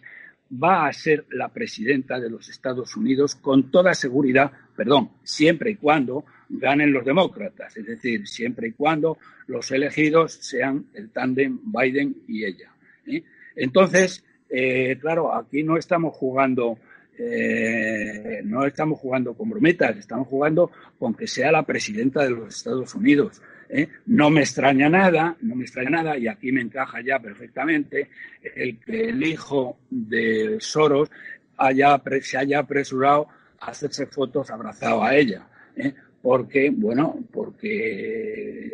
va 0.52 0.86
a 0.86 0.92
ser 0.92 1.24
la 1.30 1.48
presidenta 1.48 2.20
de 2.20 2.28
los 2.28 2.48
Estados 2.48 2.96
Unidos 2.96 3.34
con 3.36 3.70
toda 3.70 3.94
seguridad, 3.94 4.52
perdón, 4.76 5.10
siempre 5.22 5.70
y 5.70 5.76
cuando 5.76 6.24
ganen 6.48 6.92
los 6.92 7.04
demócratas, 7.04 7.76
es 7.76 7.86
decir, 7.86 8.26
siempre 8.26 8.68
y 8.68 8.72
cuando 8.72 9.18
los 9.46 9.70
elegidos 9.70 10.32
sean 10.32 10.86
el 10.94 11.10
tándem 11.10 11.58
Biden 11.64 12.16
y 12.28 12.44
ella. 12.44 12.70
¿eh? 13.06 13.22
Entonces, 13.56 14.24
eh, 14.48 14.98
claro, 15.00 15.34
aquí 15.34 15.62
no 15.62 15.76
estamos 15.76 16.14
jugando, 16.14 16.78
eh, 17.18 18.42
no 18.44 18.66
estamos 18.66 18.98
jugando 18.98 19.34
con 19.34 19.48
brometas, 19.48 19.96
estamos 19.96 20.28
jugando 20.28 20.70
con 20.98 21.14
que 21.14 21.26
sea 21.26 21.50
la 21.50 21.62
presidenta 21.62 22.22
de 22.22 22.30
los 22.30 22.56
Estados 22.56 22.94
Unidos. 22.94 23.40
¿eh? 23.70 23.88
No 24.06 24.28
me 24.28 24.42
extraña 24.42 24.88
nada, 24.88 25.36
no 25.40 25.56
me 25.56 25.64
extraña 25.64 25.90
nada, 25.90 26.18
y 26.18 26.28
aquí 26.28 26.52
me 26.52 26.60
encaja 26.60 27.00
ya 27.00 27.18
perfectamente 27.18 28.10
el 28.54 28.78
que 28.78 29.08
el 29.08 29.22
hijo 29.22 29.78
de 29.88 30.58
Soros 30.60 31.10
haya, 31.56 32.00
se 32.20 32.36
haya 32.36 32.58
apresurado 32.58 33.28
a 33.60 33.70
hacerse 33.70 34.06
fotos 34.06 34.50
abrazado 34.50 35.02
a 35.02 35.16
ella. 35.16 35.46
¿eh? 35.76 35.94
Porque, 36.20 36.70
bueno, 36.70 37.18
porque 37.32 38.72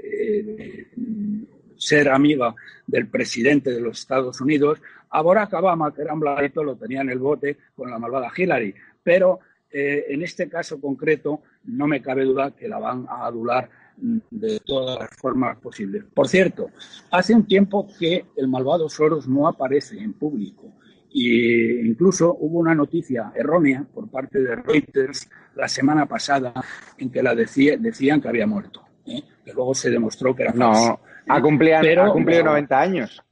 ser 1.79 2.11
amiga 2.11 2.55
del 2.87 3.09
presidente 3.09 3.71
de 3.71 3.81
los 3.81 4.01
Estados 4.01 4.41
Unidos, 4.41 4.81
a 5.11 5.23
Barack 5.23 5.55
Obama, 5.55 5.95
que 5.95 6.03
era 6.03 6.13
un 6.13 6.21
bladito, 6.21 6.63
lo 6.63 6.77
tenía 6.77 7.01
en 7.01 7.11
el 7.11 7.19
bote 7.19 7.57
con 7.75 7.91
la 7.91 7.99
malvada 7.99 8.31
Hillary. 8.37 8.75
Pero 9.03 9.41
en 9.71 10.23
este 10.23 10.49
caso 10.49 10.81
concreto, 10.81 11.43
no 11.65 11.87
me 11.87 12.01
cabe 12.01 12.25
duda 12.25 12.51
que 12.53 12.69
la 12.69 12.79
van 12.79 13.07
a 13.09 13.27
adular 13.27 13.69
de 14.01 14.61
todas 14.61 14.99
las 14.99 15.11
formas 15.17 15.59
posibles. 15.59 16.05
Por 16.15 16.29
cierto, 16.29 16.71
hace 17.11 17.35
un 17.35 17.47
tiempo 17.47 17.89
que 17.99 18.27
el 18.37 18.49
malvado 18.49 18.89
Soros 18.89 19.29
no 19.29 19.49
aparece 19.49 19.99
en 19.99 20.13
público 20.13 20.75
e 21.13 21.81
incluso 21.85 22.37
hubo 22.39 22.59
una 22.59 22.75
noticia 22.75 23.33
errónea 23.35 23.85
por 23.93 24.11
parte 24.11 24.41
de 24.41 24.57
Reuters 24.57 25.29
la 25.57 25.67
semana 25.67 26.07
pasada 26.07 26.53
en 26.99 27.11
que 27.11 27.23
la 27.23 27.35
decían 27.35 28.21
que 28.21 28.29
había 28.29 28.47
muerto, 28.47 28.83
¿eh? 29.07 29.23
que 29.45 29.53
luego 29.53 29.75
se 29.75 29.91
demostró 29.91 30.35
que 30.35 30.43
era 30.43 30.53
falso. 30.53 31.01
Ha 31.29 31.41
cumplido, 31.41 31.79
ha 31.79 32.13
cumplido 32.13 32.45
90 32.45 32.81
años. 32.81 33.23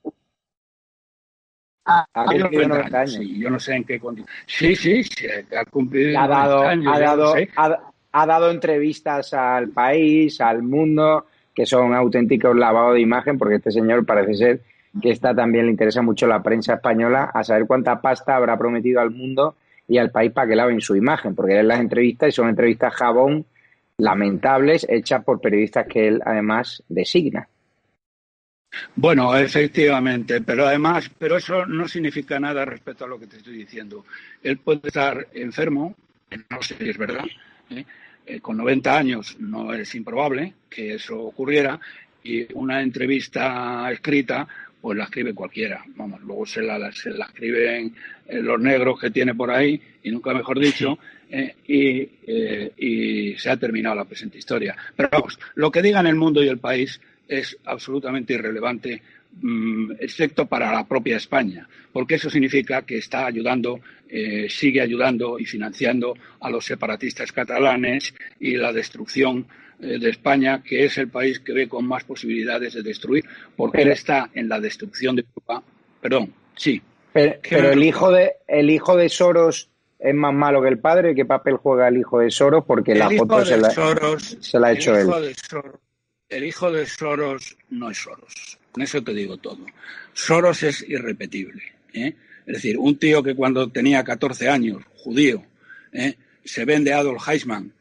ha 1.85 2.07
cumplido 2.15 2.69
90 2.69 2.99
años. 2.99 3.15
Sí, 3.15 3.39
yo 3.39 3.51
no 3.51 3.59
sé 3.59 3.75
en 3.75 3.85
qué 3.85 3.99
condición. 3.99 4.35
Sí, 4.47 4.77
sí, 4.77 5.05
sí, 5.05 5.27
ha 5.57 5.65
cumplido 5.65 6.19
ha 6.19 6.29
dado, 6.29 6.65
90 6.65 6.71
años. 6.71 6.95
Ha 7.57 7.69
dado, 7.69 7.93
ha 8.13 8.27
dado 8.27 8.51
entrevistas 8.51 9.35
al 9.35 9.69
país, 9.69 10.41
al 10.41 10.63
mundo, 10.63 11.27
que 11.55 11.67
son 11.67 11.95
auténticos 11.95 12.57
lavados 12.57 12.95
de 12.95 13.01
imagen, 13.01 13.39
porque 13.39 13.57
este 13.57 13.71
señor 13.71 14.05
parece 14.07 14.35
ser 14.35 14.61
que 15.01 15.11
esta 15.11 15.35
también 15.35 15.67
le 15.67 15.73
interesa 15.73 16.03
mucho 16.03 16.27
la 16.27 16.43
prensa 16.43 16.75
española, 16.75 17.31
a 17.33 17.45
saber 17.45 17.67
cuánta 17.67 18.01
pasta 18.01 18.37
habrá 18.37 18.57
prometido 18.57 19.01
al 19.01 19.11
mundo 19.11 19.57
y 19.87 19.99
al 19.99 20.11
país 20.11 20.33
para 20.33 20.49
que 20.49 20.57
laven 20.57 20.81
su 20.81 20.97
imagen, 20.97 21.35
porque 21.35 21.61
él 21.61 21.69
las 21.69 21.81
entrevistas 21.81 22.31
y 22.31 22.33
son 22.33 22.49
entrevistas 22.49 22.95
jabón 22.95 23.45
lamentables 23.99 24.87
hechas 24.89 25.25
por 25.25 25.41
periodistas 25.41 25.87
que 25.87 26.09
él 26.09 26.23
además 26.25 26.83
designa. 26.89 27.49
Bueno, 28.95 29.37
efectivamente, 29.37 30.41
pero 30.41 30.67
además, 30.67 31.11
pero 31.19 31.37
eso 31.37 31.67
no 31.67 31.89
significa 31.89 32.39
nada 32.39 32.65
respecto 32.65 33.05
a 33.05 33.09
lo 33.09 33.19
que 33.19 33.27
te 33.27 33.39
estoy 33.39 33.57
diciendo. 33.57 34.05
Él 34.43 34.59
puede 34.59 34.81
estar 34.85 35.29
enfermo, 35.35 35.95
no 36.51 36.63
sé 36.63 36.77
si 36.79 36.91
es 36.91 36.99
verdad, 36.99 37.25
¿eh? 37.71 37.85
Eh, 38.29 38.41
con 38.41 38.57
90 38.57 38.99
años 38.99 39.37
no 39.39 39.73
es 39.73 39.95
improbable 39.95 40.53
que 40.69 40.95
eso 40.95 41.17
ocurriera 41.17 41.79
y 42.25 42.53
una 42.55 42.83
entrevista 42.83 43.89
escrita 43.93 44.49
pues 44.81 44.99
la 44.99 45.05
escribe 45.05 45.33
cualquiera. 45.33 45.85
Vamos, 45.95 46.21
luego 46.23 46.45
se 46.45 46.63
la, 46.63 46.91
se 46.93 47.11
la 47.11 47.27
escriben 47.27 47.95
eh, 48.27 48.43
los 48.43 48.61
negros 48.61 49.01
que 49.01 49.11
tiene 49.11 49.35
por 49.35 49.51
ahí, 49.51 49.81
y 50.03 50.11
nunca 50.11 50.33
mejor 50.33 50.61
dicho, 50.61 50.99
y, 51.67 52.09
y, 52.77 53.37
se 53.37 53.51
ha 53.51 53.57
terminado 53.57 53.97
la 53.97 54.05
presente 54.05 54.39
historia. 54.39 54.77
Pero 54.95 55.09
vamos, 55.11 55.41
lo 55.57 55.73
que 55.73 55.83
digan 55.83 56.07
el 56.07 56.15
mundo 56.15 56.41
y 56.43 56.49
el 56.49 56.59
país 56.59 57.01
es 57.29 57.57
absolutamente 57.65 58.35
irrelevante 58.35 59.03
Mm, 59.43 59.93
excepto 60.01 60.47
para 60.47 60.73
la 60.73 60.87
propia 60.87 61.19
España, 61.19 61.69
porque 61.93 62.15
eso 62.15 62.31
significa 62.31 62.83
que 62.83 62.97
está 62.97 63.27
ayudando, 63.27 63.81
eh, 64.09 64.47
sigue 64.49 64.81
ayudando 64.81 65.39
y 65.39 65.45
financiando 65.45 66.15
a 66.41 66.49
los 66.49 66.65
separatistas 66.65 67.33
catalanes 67.33 68.15
y 68.41 68.57
la 68.57 68.73
destrucción 68.73 69.47
eh, 69.79 69.99
de 69.99 70.09
España, 70.09 70.63
que 70.63 70.87
es 70.87 70.97
el 70.97 71.09
país 71.09 71.41
que 71.41 71.53
ve 71.53 71.69
con 71.69 71.87
más 71.87 72.05
posibilidades 72.05 72.73
de 72.75 72.83
destruir, 72.83 73.27
porque 73.55 73.83
él 73.83 73.89
está 73.89 74.31
en 74.33 74.49
la 74.49 74.59
destrucción 74.59 75.17
de 75.17 75.27
Europa. 75.29 75.63
Perdón, 76.01 76.33
sí. 76.55 76.81
Pero, 77.13 77.73
el 77.73 77.83
hijo 77.83 78.11
de 78.11 78.37
el 78.49 78.71
hijo 78.71 78.97
de 78.97 79.11
Soros 79.11 79.69
es 79.99 80.15
más 80.15 80.33
malo 80.33 80.63
que 80.63 80.69
el 80.69 80.79
padre. 80.79 81.15
¿Qué 81.15 81.27
papel 81.27 81.57
juega 81.57 81.89
el 81.89 81.99
hijo 81.99 82.21
de 82.21 82.31
Soros? 82.31 82.65
Porque 82.67 82.95
la 82.95 83.11
foto 83.11 83.45
se 83.45 83.57
la, 83.59 83.71
se 84.19 84.59
la, 84.59 84.69
ha 84.69 84.73
hecho 84.73 84.95
él. 84.97 85.09
El 86.29 86.45
hijo 86.45 86.71
de 86.71 86.87
Soros 86.87 87.57
no 87.71 87.91
es 87.91 87.99
Soros. 87.99 88.59
Con 88.73 88.83
eso 88.83 89.03
te 89.03 89.15
digo 89.15 89.37
todo. 89.37 89.65
Soros 90.13 90.63
es 90.63 90.85
irrepetible. 90.89 91.63
¿eh? 91.93 92.15
Es 92.47 92.55
decir, 92.55 92.79
un 92.79 92.99
tío 92.99 93.23
que 93.23 93.35
cuando 93.35 93.69
tenía 93.69 94.05
14 94.05 94.49
años, 94.49 94.83
judío, 94.95 95.43
¿eh? 95.93 96.15
se 96.45 96.65
vende 96.65 96.93
a 96.93 96.99
Adolf 96.99 97.27
Heisman 97.29 97.73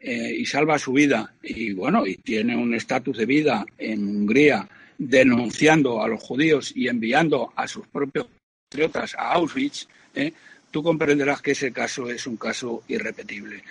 eh, 0.00 0.34
y 0.36 0.46
salva 0.46 0.78
su 0.78 0.92
vida 0.92 1.34
y 1.42 1.72
bueno, 1.72 2.06
y 2.06 2.16
tiene 2.16 2.56
un 2.56 2.74
estatus 2.74 3.16
de 3.16 3.26
vida 3.26 3.64
en 3.78 4.06
Hungría 4.06 4.68
denunciando 4.98 6.02
a 6.02 6.08
los 6.08 6.22
judíos 6.22 6.72
y 6.74 6.88
enviando 6.88 7.52
a 7.56 7.66
sus 7.66 7.86
propios 7.86 8.26
patriotas 8.68 9.14
a 9.14 9.32
Auschwitz, 9.32 9.88
¿eh? 10.14 10.32
tú 10.70 10.82
comprenderás 10.82 11.40
que 11.42 11.52
ese 11.52 11.72
caso 11.72 12.10
es 12.10 12.26
un 12.26 12.36
caso 12.36 12.82
irrepetible. 12.88 13.62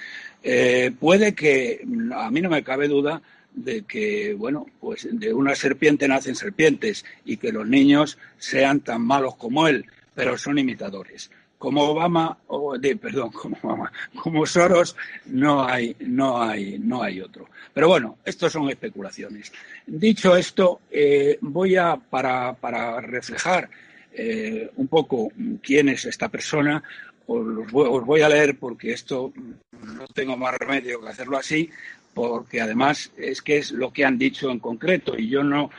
puede 1.00 1.36
que, 1.36 1.86
a 2.16 2.32
mí 2.32 2.42
no 2.42 2.50
me 2.50 2.64
cabe 2.64 2.88
duda, 2.88 3.22
de 3.54 3.84
que, 3.84 4.34
bueno, 4.34 4.66
pues 4.80 5.08
de 5.12 5.34
una 5.34 5.56
serpiente 5.56 6.08
nacen 6.08 6.36
serpientes 6.36 7.06
y 7.26 7.38
que 7.38 7.52
los 7.52 7.68
niños 7.68 8.18
sean 8.38 8.82
tan 8.82 9.02
malos 9.02 9.36
como 9.36 9.68
él, 9.68 9.86
pero 10.14 10.38
son 10.38 10.58
imitadores. 10.58 11.32
Como 11.58 11.84
Obama, 11.84 12.38
o 12.48 12.78
de, 12.78 12.96
perdón, 12.96 13.32
como 13.34 13.58
Obama, 13.62 13.92
como 14.16 14.46
Soros, 14.46 14.96
no 15.26 15.66
hay, 15.66 15.96
no 16.00 16.42
hay, 16.42 16.80
no 16.80 17.04
hay 17.04 17.22
otro. 17.22 17.50
Pero 17.74 17.90
bueno, 17.90 18.18
estos 18.24 18.52
son 18.52 18.70
especulaciones. 18.70 19.52
Dicho 19.86 20.36
esto, 20.36 20.82
eh, 20.90 21.38
voy 21.42 21.76
a, 21.76 21.96
para, 21.96 22.54
para 22.54 23.02
reflejar 23.02 23.70
eh, 24.14 24.70
un 24.76 24.88
poco 24.88 25.32
quién 25.62 25.90
es 25.90 26.06
esta 26.06 26.30
persona, 26.30 26.84
os, 27.28 27.72
voy 27.72 28.22
a 28.22 28.30
leer 28.30 28.58
porque 28.58 28.92
esto 28.92 29.32
no 29.84 30.08
tengo 30.08 30.36
más 30.36 30.58
remedio 30.58 31.00
que 31.00 31.10
hacerlo 31.10 31.38
así, 31.38 31.70
porque 32.14 32.62
además 32.62 33.12
es 33.18 33.42
que 33.42 33.58
es 33.58 33.72
lo 33.72 33.92
que 33.92 34.06
han 34.06 34.18
dicho 34.18 34.52
en 34.52 34.60
concreto 34.60 35.18
y 35.18 35.30
yo 35.30 35.44
no, 35.44 35.70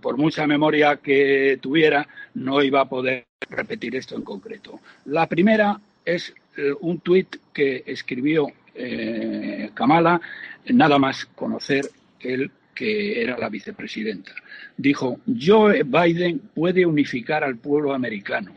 por 0.00 0.16
mucha 0.16 0.46
memoria 0.46 0.96
que 0.98 1.58
tuviera, 1.60 2.06
no 2.34 2.62
iba 2.62 2.80
a 2.80 2.88
poder 2.88 3.24
repetir 3.48 3.96
esto 3.96 4.16
en 4.16 4.22
concreto. 4.22 4.80
La 5.06 5.26
primera 5.26 5.80
es 6.04 6.34
eh, 6.56 6.72
un 6.80 7.00
tuit 7.00 7.36
que 7.52 7.82
escribió 7.86 8.48
eh, 8.74 9.70
Kamala, 9.74 10.20
nada 10.66 10.98
más 10.98 11.26
conocer 11.26 11.88
el 12.20 12.50
que 12.74 13.22
era 13.22 13.38
la 13.38 13.48
vicepresidenta. 13.48 14.32
Dijo, 14.76 15.20
Joe 15.26 15.84
Biden 15.84 16.40
puede 16.54 16.84
unificar 16.84 17.44
al 17.44 17.56
pueblo 17.56 17.94
americano 17.94 18.52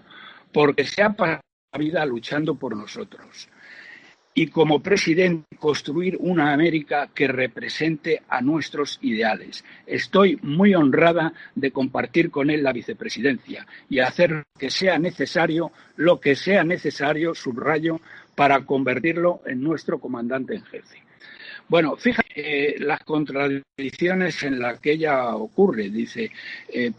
porque 0.52 0.86
se 0.86 1.04
ha 1.04 1.12
pasado 1.12 1.42
la 1.74 1.80
vida 1.80 2.06
luchando 2.06 2.56
por 2.56 2.76
nosotros 2.76 3.50
y 4.38 4.50
como 4.50 4.84
presidente 4.84 5.58
construir 5.58 6.16
una 6.20 6.54
América 6.54 7.10
que 7.12 7.28
represente 7.28 8.22
a 8.30 8.40
nuestros 8.40 9.00
ideales. 9.02 9.66
Estoy 9.88 10.38
muy 10.44 10.76
honrada 10.76 11.34
de 11.56 11.72
compartir 11.72 12.30
con 12.30 12.52
él 12.52 12.62
la 12.62 12.72
vicepresidencia 12.72 13.66
y 13.90 13.98
hacer 13.98 14.30
lo 14.30 14.44
que 14.60 14.70
sea 14.70 15.00
necesario, 15.00 15.72
lo 15.96 16.20
que 16.20 16.36
sea 16.36 16.64
necesario, 16.64 17.34
subrayo, 17.34 18.00
para 18.36 18.64
convertirlo 18.64 19.42
en 19.48 19.64
nuestro 19.64 19.98
comandante 19.98 20.54
en 20.54 20.64
jefe. 20.66 21.02
Bueno, 21.68 21.96
fíjate 21.96 22.28
eh, 22.36 22.76
las 22.78 23.00
contradicciones 23.00 24.44
en 24.44 24.60
las 24.60 24.80
que 24.80 24.92
ella 24.92 25.36
ocurre. 25.36 25.90
Dice, 25.90 26.30
eh, 26.70 26.92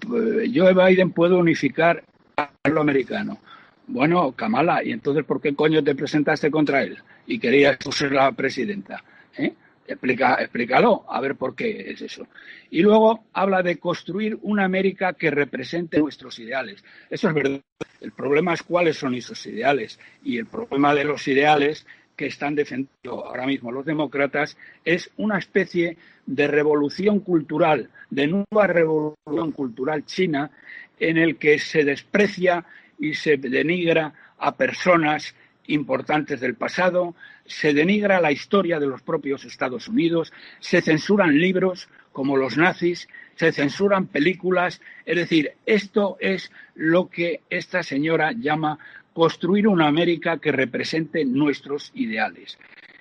Joe 0.52 0.74
Biden 0.74 1.12
puede 1.12 1.36
unificar 1.36 2.02
al 2.34 2.48
pueblo 2.60 2.80
americano. 2.80 3.38
Bueno, 3.88 4.32
Kamala, 4.32 4.84
¿y 4.84 4.92
entonces 4.92 5.24
por 5.24 5.40
qué 5.40 5.54
coño 5.54 5.82
te 5.82 5.94
presentaste 5.94 6.50
contra 6.50 6.82
él? 6.82 6.98
y 7.28 7.38
querías 7.38 7.76
ser 7.92 8.12
la 8.12 8.32
presidenta. 8.32 9.04
¿eh? 9.36 9.52
Explica, 9.86 10.34
explícalo, 10.40 11.04
a 11.08 11.20
ver 11.20 11.36
por 11.36 11.54
qué 11.54 11.92
es 11.92 12.02
eso. 12.02 12.26
Y 12.70 12.82
luego 12.82 13.24
habla 13.32 13.62
de 13.62 13.78
construir 13.78 14.38
una 14.42 14.64
América 14.64 15.12
que 15.12 15.30
represente 15.30 15.98
nuestros 15.98 16.38
ideales. 16.38 16.82
Eso 17.08 17.28
es 17.28 17.34
verdad. 17.34 17.60
El 18.00 18.12
problema 18.12 18.54
es 18.54 18.62
cuáles 18.62 18.96
son 18.96 19.14
esos 19.14 19.46
ideales. 19.46 19.98
Y 20.24 20.38
el 20.38 20.46
problema 20.46 20.94
de 20.94 21.04
los 21.04 21.28
ideales 21.28 21.86
que 22.16 22.26
están 22.26 22.54
defendiendo 22.54 23.24
ahora 23.24 23.46
mismo 23.46 23.70
los 23.70 23.84
demócratas 23.84 24.56
es 24.84 25.10
una 25.18 25.38
especie 25.38 25.96
de 26.26 26.48
revolución 26.48 27.20
cultural, 27.20 27.90
de 28.10 28.26
nueva 28.26 28.66
revolución 28.66 29.52
cultural 29.52 30.04
china, 30.04 30.50
en 30.98 31.16
el 31.16 31.36
que 31.36 31.58
se 31.58 31.84
desprecia 31.84 32.64
y 32.98 33.14
se 33.14 33.36
denigra 33.36 34.12
a 34.38 34.56
personas 34.56 35.34
importantes 35.66 36.40
del 36.40 36.54
pasado, 36.54 37.14
se 37.46 37.72
denigra 37.72 38.20
la 38.20 38.32
historia 38.32 38.80
de 38.80 38.86
los 38.86 39.02
propios 39.02 39.44
Estados 39.44 39.88
Unidos, 39.88 40.32
se 40.60 40.80
censuran 40.80 41.38
libros 41.38 41.88
como 42.12 42.36
los 42.36 42.56
nazis, 42.56 43.08
se 43.36 43.52
censuran 43.52 44.06
películas, 44.06 44.80
es 45.04 45.16
decir, 45.16 45.52
esto 45.66 46.16
es 46.20 46.50
lo 46.74 47.08
que 47.08 47.42
esta 47.50 47.82
señora 47.82 48.32
llama 48.32 48.78
construir 49.12 49.68
una 49.68 49.86
América 49.86 50.38
que 50.38 50.52
represente 50.52 51.24
nuestros 51.24 51.92
ideales. 51.94 52.58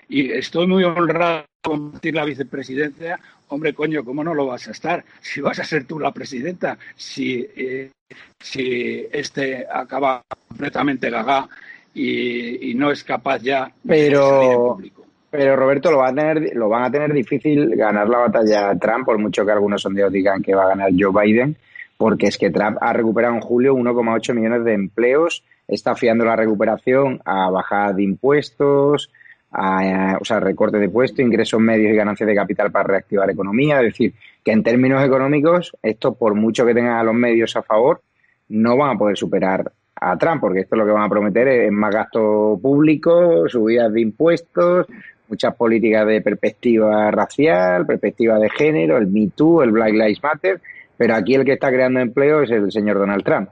Y 0.09 0.31
estoy 0.31 0.67
muy 0.67 0.83
honrado 0.83 1.45
compartir 1.67 2.15
la 2.15 2.25
vicepresidencia. 2.25 3.19
Hombre, 3.49 3.73
coño, 3.73 4.03
¿cómo 4.03 4.23
no 4.23 4.33
lo 4.33 4.47
vas 4.47 4.67
a 4.67 4.71
estar? 4.71 5.03
Si 5.21 5.41
vas 5.41 5.59
a 5.59 5.63
ser 5.63 5.85
tú 5.85 5.99
la 5.99 6.11
presidenta, 6.11 6.77
si, 6.95 7.47
eh, 7.55 7.91
si 8.39 9.07
este 9.11 9.65
acaba 9.71 10.21
completamente 10.47 11.09
gaga 11.09 11.47
y, 11.93 12.73
no 12.75 12.91
es 12.91 13.03
capaz 13.03 13.41
ya 13.41 13.71
pero, 13.87 14.19
de 14.19 14.29
salir 14.29 14.55
público. 14.55 15.05
Pero 15.29 15.55
Roberto, 15.55 15.91
lo, 15.91 15.97
va 15.97 16.09
a 16.09 16.15
tener, 16.15 16.55
lo 16.55 16.69
van 16.69 16.83
a 16.83 16.91
tener 16.91 17.11
difícil 17.13 17.75
ganar 17.75 18.07
la 18.07 18.19
batalla 18.19 18.77
Trump, 18.79 19.05
por 19.05 19.17
mucho 19.17 19.45
que 19.45 19.51
algunos 19.51 19.81
sondeos 19.81 20.11
digan 20.11 20.41
que 20.41 20.55
va 20.55 20.65
a 20.65 20.69
ganar 20.69 20.91
Joe 20.97 21.11
Biden, 21.11 21.57
porque 21.97 22.27
es 22.27 22.37
que 22.37 22.51
Trump 22.51 22.77
ha 22.79 22.93
recuperado 22.93 23.35
en 23.35 23.41
julio 23.41 23.75
1,8 23.75 24.33
millones 24.33 24.63
de 24.63 24.73
empleos, 24.73 25.43
está 25.67 25.95
fiando 25.95 26.23
la 26.23 26.35
recuperación 26.35 27.21
a 27.25 27.49
bajada 27.49 27.93
de 27.93 28.03
impuestos, 28.03 29.11
a, 29.51 30.17
o 30.19 30.25
sea, 30.25 30.39
recorte 30.39 30.77
de 30.77 30.89
puestos, 30.89 31.19
ingresos 31.19 31.59
medios 31.59 31.93
y 31.93 31.95
ganancias 31.95 32.27
de 32.27 32.35
capital 32.35 32.71
para 32.71 32.87
reactivar 32.87 33.29
economía. 33.29 33.77
Es 33.81 33.93
decir, 33.93 34.13
que 34.43 34.51
en 34.51 34.63
términos 34.63 35.03
económicos, 35.03 35.75
esto, 35.81 36.13
por 36.13 36.35
mucho 36.35 36.65
que 36.65 36.73
tengan 36.73 36.97
a 36.97 37.03
los 37.03 37.15
medios 37.15 37.55
a 37.55 37.63
favor, 37.63 38.01
no 38.49 38.77
van 38.77 38.95
a 38.95 38.99
poder 38.99 39.17
superar 39.17 39.71
a 39.99 40.17
Trump, 40.17 40.41
porque 40.41 40.61
esto 40.61 40.75
lo 40.75 40.85
que 40.85 40.91
van 40.91 41.03
a 41.03 41.09
prometer 41.09 41.47
es 41.47 41.71
más 41.71 41.93
gasto 41.93 42.59
público, 42.61 43.47
subidas 43.49 43.91
de 43.91 44.01
impuestos, 44.01 44.87
muchas 45.27 45.55
políticas 45.55 46.05
de 46.07 46.21
perspectiva 46.21 47.11
racial, 47.11 47.85
perspectiva 47.85 48.37
de 48.39 48.49
género, 48.49 48.97
el 48.97 49.07
Me 49.07 49.29
Too, 49.35 49.63
el 49.63 49.71
Black 49.71 49.91
Lives 49.91 50.21
Matter, 50.21 50.61
pero 50.95 51.15
aquí 51.15 51.35
el 51.35 51.45
que 51.45 51.53
está 51.53 51.69
creando 51.69 51.99
empleo 51.99 52.41
es 52.41 52.51
el 52.51 52.71
señor 52.71 52.99
Donald 52.99 53.23
Trump. 53.23 53.49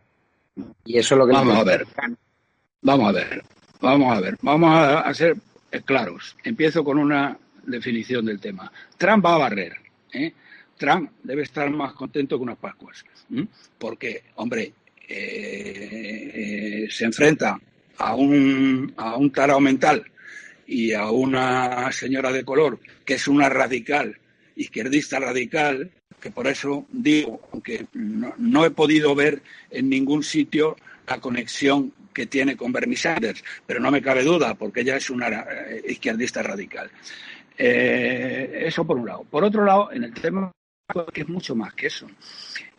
Y 0.86 0.98
eso 0.98 1.16
es 1.16 1.20
lo 1.20 1.28
que 1.28 1.34
vamos 1.34 1.58
a 1.58 1.64
ver. 1.64 1.86
Vamos 2.82 3.10
a 3.10 3.12
ver, 3.12 3.44
vamos 3.82 4.18
a 4.18 4.22
ver, 4.22 4.38
vamos 4.42 4.70
a, 4.72 5.14
ser 5.14 5.36
claros. 5.84 6.36
Empiezo 6.44 6.84
con 6.84 6.98
una 6.98 7.38
definición 7.66 8.26
del 8.26 8.40
tema. 8.40 8.72
Trump 8.98 9.26
va 9.26 9.36
a 9.36 9.40
barrer. 9.40 9.76
¿eh? 10.14 10.34
Trump 10.78 11.12
debe 11.24 11.44
estar 11.44 11.70
más 11.70 11.94
contento 11.94 12.38
que 12.38 12.44
unas 12.44 12.58
Pascuas. 12.58 13.04
Porque, 13.78 14.24
hombre, 14.36 14.74
eh, 15.08 16.88
se 16.90 17.06
enfrenta 17.06 17.60
a 17.98 18.16
un, 18.16 18.94
a 18.98 19.16
un 19.16 19.32
tarao 19.32 19.60
mental 19.60 20.06
y 20.68 20.94
a 20.94 21.10
una 21.12 21.92
señora 21.92 22.32
de 22.32 22.44
color 22.44 22.80
que 23.06 23.16
es 23.16 23.28
una 23.28 23.50
radical, 23.50 24.18
izquierdista 24.56 25.20
radical, 25.20 25.92
que 26.20 26.32
por 26.32 26.48
eso 26.48 26.88
digo, 26.92 27.42
aunque 27.52 27.86
no, 27.94 28.66
he 28.66 28.72
podido 28.72 29.14
ver 29.16 29.44
en 29.70 29.90
ningún 29.90 30.24
sitio 30.24 30.76
la 31.08 31.20
conexión 31.20 31.94
que 32.16 32.26
tiene 32.28 32.56
con 32.56 32.72
Bernie 32.72 32.96
Sanders, 32.96 33.44
pero 33.68 33.82
no 33.82 33.92
me 33.92 34.02
cabe 34.02 34.24
duda, 34.24 34.56
porque 34.56 34.82
ella 34.82 34.96
es 34.96 35.10
una 35.10 35.28
eh, 35.28 35.84
izquierdista 35.90 36.42
radical. 36.42 36.90
Eh, 37.58 38.64
eso 38.66 38.88
por 38.88 38.98
un 38.98 39.06
lado. 39.06 39.26
Por 39.30 39.44
otro 39.44 39.66
lado, 39.66 39.92
en 39.92 40.06
el 40.06 40.14
tema 40.14 40.52
que 41.14 41.22
es 41.22 41.28
mucho 41.28 41.56
más 41.56 41.74
que 41.74 41.88
eso, 41.88 42.08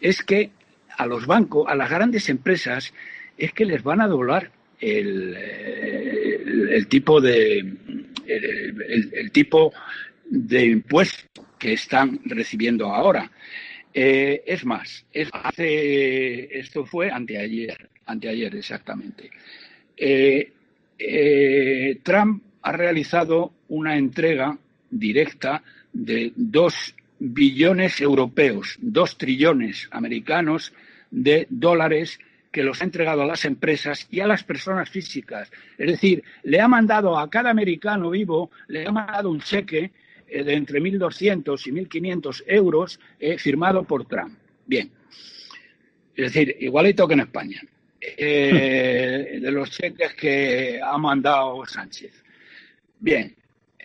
es 0.00 0.22
que 0.22 0.50
a 0.96 1.06
los 1.06 1.26
bancos, 1.26 1.66
a 1.68 1.74
las 1.74 1.90
grandes 1.90 2.28
empresas, 2.30 2.94
es 3.36 3.52
que 3.52 3.66
les 3.66 3.82
van 3.82 4.00
a 4.00 4.08
doblar 4.08 4.50
el, 4.80 5.36
el, 5.36 6.86
tipo 6.88 7.20
de 7.20 7.58
el, 8.26 9.30
tipo 9.32 9.72
de 10.24 10.64
impuesto 10.64 11.46
que 11.58 11.74
están 11.74 12.20
recibiendo 12.24 12.86
ahora. 12.94 13.30
Eh, 13.92 14.42
es 14.46 14.64
más, 14.64 15.04
hace, 15.32 16.58
esto 16.58 16.86
fue 16.86 17.10
anteayer, 17.10 17.90
anteayer 18.06 18.54
exactamente. 18.54 19.30
Eh, 19.96 20.52
eh, 20.98 21.98
Trump 22.02 22.42
ha 22.62 22.72
realizado 22.72 23.52
una 23.68 23.96
entrega 23.96 24.56
directa 24.90 25.62
de 25.92 26.32
dos 26.34 26.94
billones 27.18 28.00
europeos, 28.00 28.76
dos 28.80 29.16
trillones 29.16 29.88
americanos 29.90 30.72
de 31.10 31.46
dólares 31.50 32.18
que 32.50 32.62
los 32.62 32.80
ha 32.80 32.84
entregado 32.84 33.22
a 33.22 33.26
las 33.26 33.44
empresas 33.44 34.06
y 34.10 34.20
a 34.20 34.26
las 34.26 34.42
personas 34.44 34.88
físicas. 34.88 35.50
Es 35.76 35.86
decir, 35.86 36.22
le 36.42 36.60
ha 36.60 36.68
mandado 36.68 37.18
a 37.18 37.28
cada 37.28 37.50
americano 37.50 38.10
vivo, 38.10 38.50
le 38.68 38.86
ha 38.86 38.92
mandado 38.92 39.30
un 39.30 39.40
cheque 39.40 39.92
eh, 40.26 40.42
de 40.42 40.54
entre 40.54 40.80
1.200 40.80 41.66
y 41.66 41.72
1.500 41.72 42.44
euros 42.46 43.00
firmado 43.38 43.84
por 43.84 44.06
Trump. 44.06 44.38
Bien. 44.66 44.90
Es 46.14 46.32
decir, 46.32 46.56
igualito 46.60 47.06
que 47.06 47.14
en 47.14 47.20
España. 47.20 47.62
Eh, 48.00 49.38
de 49.40 49.50
los 49.50 49.70
cheques 49.70 50.14
que 50.14 50.80
ha 50.82 50.96
mandado 50.98 51.64
Sánchez. 51.66 52.22
Bien, 52.98 53.34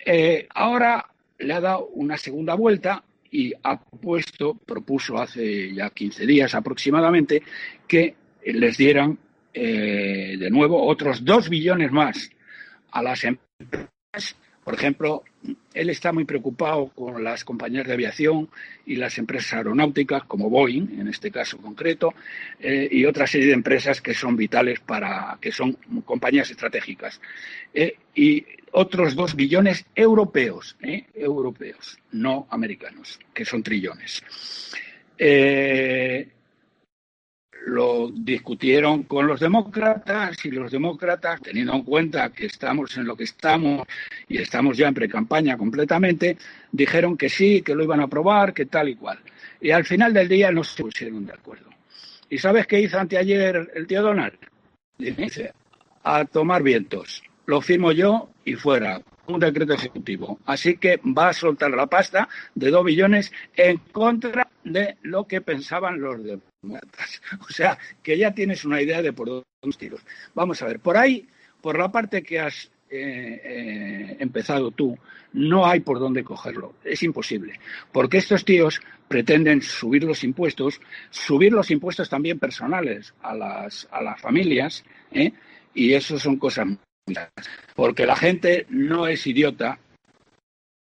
eh, 0.05 0.47
ahora 0.53 1.05
le 1.39 1.53
ha 1.53 1.61
dado 1.61 1.87
una 1.87 2.17
segunda 2.17 2.55
vuelta 2.55 3.03
y 3.31 3.53
ha 3.63 3.79
puesto, 3.79 4.55
propuso 4.55 5.17
hace 5.17 5.73
ya 5.73 5.89
15 5.89 6.25
días 6.25 6.53
aproximadamente, 6.53 7.41
que 7.87 8.15
les 8.43 8.77
dieran 8.77 9.17
eh, 9.53 10.35
de 10.37 10.49
nuevo 10.49 10.85
otros 10.85 11.23
dos 11.23 11.49
billones 11.49 11.91
más 11.91 12.29
a 12.91 13.01
las 13.01 13.23
empresas 13.23 14.35
por 14.63 14.75
ejemplo, 14.75 15.23
él 15.73 15.89
está 15.89 16.11
muy 16.11 16.25
preocupado 16.25 16.89
con 16.89 17.23
las 17.23 17.43
compañías 17.43 17.87
de 17.87 17.93
aviación 17.93 18.49
y 18.85 18.95
las 18.95 19.17
empresas 19.17 19.53
aeronáuticas, 19.53 20.23
como 20.25 20.49
Boeing, 20.49 20.99
en 20.99 21.07
este 21.07 21.31
caso 21.31 21.57
concreto, 21.57 22.13
eh, 22.59 22.87
y 22.91 23.05
otra 23.05 23.25
serie 23.25 23.47
de 23.47 23.53
empresas 23.53 24.01
que 24.01 24.13
son 24.13 24.35
vitales 24.35 24.79
para, 24.79 25.37
que 25.41 25.51
son 25.51 25.73
compañías 26.05 26.51
estratégicas. 26.51 27.19
Eh, 27.73 27.95
y 28.13 28.45
otros 28.73 29.15
dos 29.15 29.35
billones 29.35 29.85
europeos, 29.95 30.77
eh, 30.81 31.05
europeos, 31.15 31.97
no 32.11 32.47
americanos, 32.49 33.19
que 33.33 33.45
son 33.45 33.63
trillones 33.63 34.23
lo 37.65 38.09
discutieron 38.11 39.03
con 39.03 39.27
los 39.27 39.39
demócratas 39.39 40.43
y 40.45 40.51
los 40.51 40.71
demócratas, 40.71 41.41
teniendo 41.41 41.73
en 41.73 41.83
cuenta 41.83 42.29
que 42.31 42.47
estamos 42.47 42.97
en 42.97 43.05
lo 43.05 43.15
que 43.15 43.25
estamos 43.25 43.87
y 44.27 44.39
estamos 44.39 44.77
ya 44.77 44.87
en 44.87 44.93
pre-campaña 44.93 45.57
completamente, 45.57 46.37
dijeron 46.71 47.17
que 47.17 47.29
sí, 47.29 47.61
que 47.61 47.75
lo 47.75 47.83
iban 47.83 47.99
a 47.99 48.05
aprobar, 48.05 48.53
que 48.53 48.65
tal 48.65 48.89
y 48.89 48.95
cual. 48.95 49.19
Y 49.59 49.71
al 49.71 49.85
final 49.85 50.13
del 50.13 50.27
día 50.27 50.51
no 50.51 50.63
se 50.63 50.81
pusieron 50.81 51.25
de 51.25 51.33
acuerdo. 51.33 51.69
¿Y 52.29 52.37
sabes 52.37 52.65
qué 52.65 52.79
hizo 52.79 52.99
anteayer 52.99 53.71
el 53.75 53.87
tío 53.87 54.01
Donald? 54.01 54.37
Dice, 54.97 55.53
a 56.03 56.25
tomar 56.25 56.63
vientos. 56.63 57.21
Lo 57.45 57.61
firmo 57.61 57.91
yo 57.91 58.29
y 58.45 58.55
fuera 58.55 59.01
un 59.27 59.39
decreto 59.39 59.73
ejecutivo. 59.73 60.39
Así 60.45 60.77
que 60.77 60.99
va 61.05 61.29
a 61.29 61.33
soltar 61.33 61.71
la 61.71 61.87
pasta 61.87 62.27
de 62.55 62.69
dos 62.71 62.85
billones 62.85 63.31
en 63.55 63.77
contra 63.91 64.47
de 64.63 64.97
lo 65.01 65.27
que 65.27 65.41
pensaban 65.41 65.99
los 65.99 66.23
demócratas. 66.23 66.50
O 67.41 67.51
sea, 67.51 67.77
que 68.03 68.17
ya 68.17 68.33
tienes 68.33 68.65
una 68.65 68.81
idea 68.81 69.01
de 69.01 69.13
por 69.13 69.27
dónde 69.27 69.77
tiros. 69.77 70.01
Vamos 70.33 70.61
a 70.61 70.67
ver, 70.67 70.79
por 70.79 70.97
ahí, 70.97 71.27
por 71.61 71.77
la 71.77 71.91
parte 71.91 72.23
que 72.23 72.39
has 72.39 72.71
eh, 72.89 73.41
eh, 73.43 74.17
empezado 74.19 74.71
tú, 74.71 74.97
no 75.33 75.65
hay 75.65 75.79
por 75.79 75.99
dónde 75.99 76.23
cogerlo. 76.23 76.75
Es 76.83 77.03
imposible. 77.03 77.59
Porque 77.91 78.17
estos 78.17 78.43
tíos 78.43 78.81
pretenden 79.07 79.61
subir 79.61 80.03
los 80.03 80.23
impuestos, 80.23 80.81
subir 81.09 81.53
los 81.53 81.71
impuestos 81.71 82.09
también 82.09 82.39
personales 82.39 83.13
a 83.21 83.35
las, 83.35 83.87
a 83.91 84.01
las 84.01 84.19
familias, 84.19 84.83
¿eh? 85.11 85.31
y 85.73 85.93
eso 85.93 86.19
son 86.19 86.37
cosas 86.37 86.67
porque 87.75 88.05
la 88.05 88.15
gente 88.15 88.65
no 88.69 89.07
es 89.07 89.25
idiota, 89.27 89.79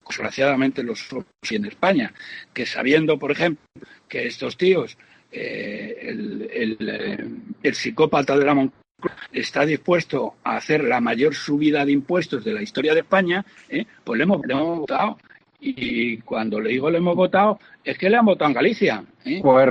desgraciadamente 0.08 0.84
lo 0.84 0.96
somos 0.96 1.26
en 1.50 1.66
España, 1.66 2.14
que 2.54 2.66
sabiendo, 2.66 3.18
por 3.18 3.32
ejemplo, 3.32 3.64
que 4.08 4.28
estos 4.28 4.58
tíos, 4.58 4.98
eh, 5.34 5.98
el, 6.02 6.50
eh, 6.52 7.26
el, 7.64 7.74
psicópata 7.76 8.38
de 8.38 8.46
la 8.46 8.54
Moncloa, 8.54 8.84
está 9.32 9.66
dispuesto 9.66 10.36
a 10.44 10.58
hacer 10.58 10.84
la 10.84 11.02
mayor 11.02 11.36
subida 11.36 11.86
de 11.86 11.92
impuestos 11.92 12.44
de 12.44 12.54
la 12.54 12.62
historia 12.62 12.94
de 12.94 13.02
España, 13.02 13.46
eh, 13.70 13.86
pues 14.04 14.18
le 14.18 14.24
hemos, 14.24 14.42
votado. 14.42 15.18
Y 15.60 16.18
cuando 16.20 16.60
le 16.60 16.72
digo 16.72 16.90
le 16.90 16.98
hemos 16.98 17.16
votado, 17.16 17.60
es 17.84 17.98
que 17.98 18.10
le 18.10 18.18
han 18.18 18.26
votado 18.26 18.50
en 18.50 18.56
Galicia. 18.56 19.04
Pues, 19.24 19.70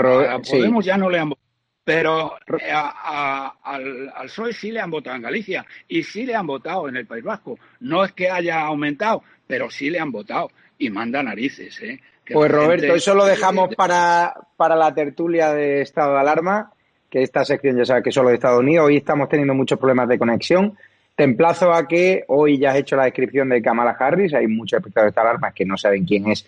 Podemos 0.51 0.85
ya 0.85 0.97
no 0.97 1.11
le 1.11 1.19
han 1.19 1.29
votado 1.31 1.43
pero 1.85 2.37
eh, 2.61 2.71
al, 2.71 4.13
al, 4.15 4.27
PSOE 4.27 4.53
sí 4.53 4.71
le 4.71 4.81
han 4.81 4.91
votado 4.91 5.17
en 5.17 5.23
Galicia 5.23 5.67
y 5.89 6.03
sí 6.03 6.25
le 6.25 6.35
han 6.35 6.47
votado 6.47 6.89
en 6.89 6.97
el 6.97 7.07
País 7.07 7.25
Vasco. 7.25 7.59
No 7.81 8.05
es 8.05 8.13
que 8.13 8.31
haya 8.31 8.61
aumentado, 8.61 9.25
pero 9.47 9.71
sí 9.71 9.91
le 9.91 9.99
han 9.99 10.13
votado 10.13 10.51
y 10.79 10.91
manda 10.91 11.23
narices. 11.23 11.81
¿eh? 11.83 12.01
Pues 12.31 12.51
Roberto, 12.51 12.95
eso 12.95 13.15
lo 13.15 13.25
dejamos 13.27 13.75
para, 13.75 14.35
para 14.57 14.77
la 14.77 14.95
tertulia 14.95 15.53
de 15.53 15.83
estado 15.83 16.15
de 16.15 16.21
alarma, 16.21 16.73
que 17.11 17.23
esta 17.23 17.45
sección 17.45 17.77
ya 17.77 17.85
sabes 17.85 18.03
que 18.03 18.11
es 18.11 18.15
solo 18.15 18.29
de 18.29 18.37
Estados 18.37 18.61
Unidos. 18.61 18.87
Hoy 18.87 18.97
estamos 18.99 19.29
teniendo 19.29 19.55
muchos 19.55 19.79
problemas 19.79 20.09
de 20.09 20.19
conexión. 20.19 20.77
Te 21.15 21.25
emplazo 21.25 21.73
a 21.73 21.87
que 21.87 22.25
hoy 22.29 22.59
ya 22.59 22.71
has 22.71 22.77
hecho 22.77 22.97
la 22.97 23.05
descripción 23.05 23.49
de 23.51 23.61
Kamala 23.61 23.97
Harris. 23.99 24.33
Hay 24.35 24.47
muchos 24.47 24.79
espectadores 24.79 25.09
de 25.09 25.21
esta 25.21 25.21
alarma 25.23 25.53
que 25.53 25.67
no 25.67 25.77
saben 25.77 26.07
quién 26.07 26.31
es 26.31 26.47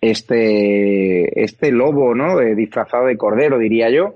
este, 0.00 1.42
este 1.42 1.72
lobo, 1.72 2.14
¿no? 2.14 2.38
disfrazado 2.38 3.06
de 3.06 3.16
cordero, 3.16 3.58
diría 3.58 3.90
yo 3.90 4.14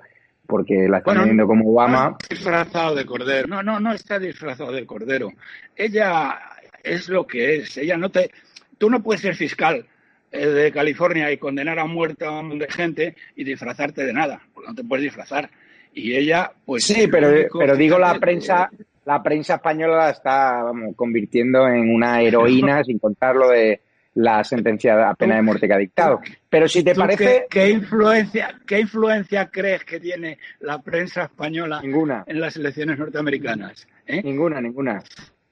porque 0.51 0.89
la 0.89 0.99
están 0.99 1.25
viendo 1.25 1.47
como 1.47 1.71
Obama. 1.71 2.11
No 2.11 2.17
disfrazado 2.29 2.97
de 2.97 3.07
cordero. 3.07 3.47
No, 3.47 3.63
no, 3.63 3.79
no 3.79 3.93
está 3.93 4.19
disfrazado 4.19 4.73
de 4.73 4.85
cordero. 4.85 5.33
Ella 5.77 6.41
es 6.83 7.09
lo 7.09 7.25
que 7.27 7.57
es. 7.57 7.77
Ella 7.79 7.97
no 7.97 8.11
te. 8.11 8.33
Tú 8.77 8.91
no 8.91 9.01
puedes 9.01 9.23
ser 9.23 9.37
fiscal 9.37 9.87
de 10.31 10.73
California 10.73 11.31
y 11.31 11.39
condenar 11.39 11.79
a 11.79 11.87
muerte 11.87 12.25
a 12.25 12.31
un 12.31 12.37
montón 12.37 12.59
de 12.61 12.69
gente 12.69 13.17
y 13.37 13.45
disfrazarte 13.45 14.05
de 14.05 14.13
nada, 14.13 14.41
porque 14.55 14.69
no 14.69 14.75
te 14.75 14.85
puedes 14.85 15.05
disfrazar. 15.05 15.51
Y 15.93 16.15
ella, 16.15 16.53
pues. 16.65 16.85
Sí, 16.85 17.09
pero, 17.09 17.29
pero 17.59 17.77
digo 17.77 17.99
la 17.99 18.19
prensa. 18.19 18.71
La 19.07 19.23
prensa 19.23 19.55
española 19.55 19.97
la 19.97 20.11
está 20.11 20.63
vamos, 20.63 20.95
convirtiendo 20.95 21.67
en 21.67 21.93
una 21.93 22.21
heroína, 22.21 22.85
sin 22.85 22.99
contar 22.99 23.35
lo 23.35 23.49
de 23.49 23.81
la 24.15 24.45
sentencia 24.45 25.09
a 25.09 25.15
pena 25.15 25.37
de 25.37 25.43
muerte 25.43 25.67
que 25.67 25.75
ha 25.75 25.79
dictado. 25.79 26.21
Pero 26.49 26.69
si 26.69 26.83
te 26.83 26.95
parece... 26.95 27.47
Qué, 27.49 27.71
influencia, 27.71 28.61
¿Qué 28.67 28.81
influencia 28.81 29.49
crees 29.49 29.85
que 29.85 30.01
tiene 30.01 30.39
la 30.61 30.81
prensa 30.83 31.25
española 31.25 31.81
ninguna. 31.83 32.25
en 32.27 32.41
las 32.41 32.57
elecciones 32.57 32.99
norteamericanas? 32.99 33.87
¿Eh? 34.07 34.23
Ninguna, 34.23 34.61
ninguna. 34.61 35.03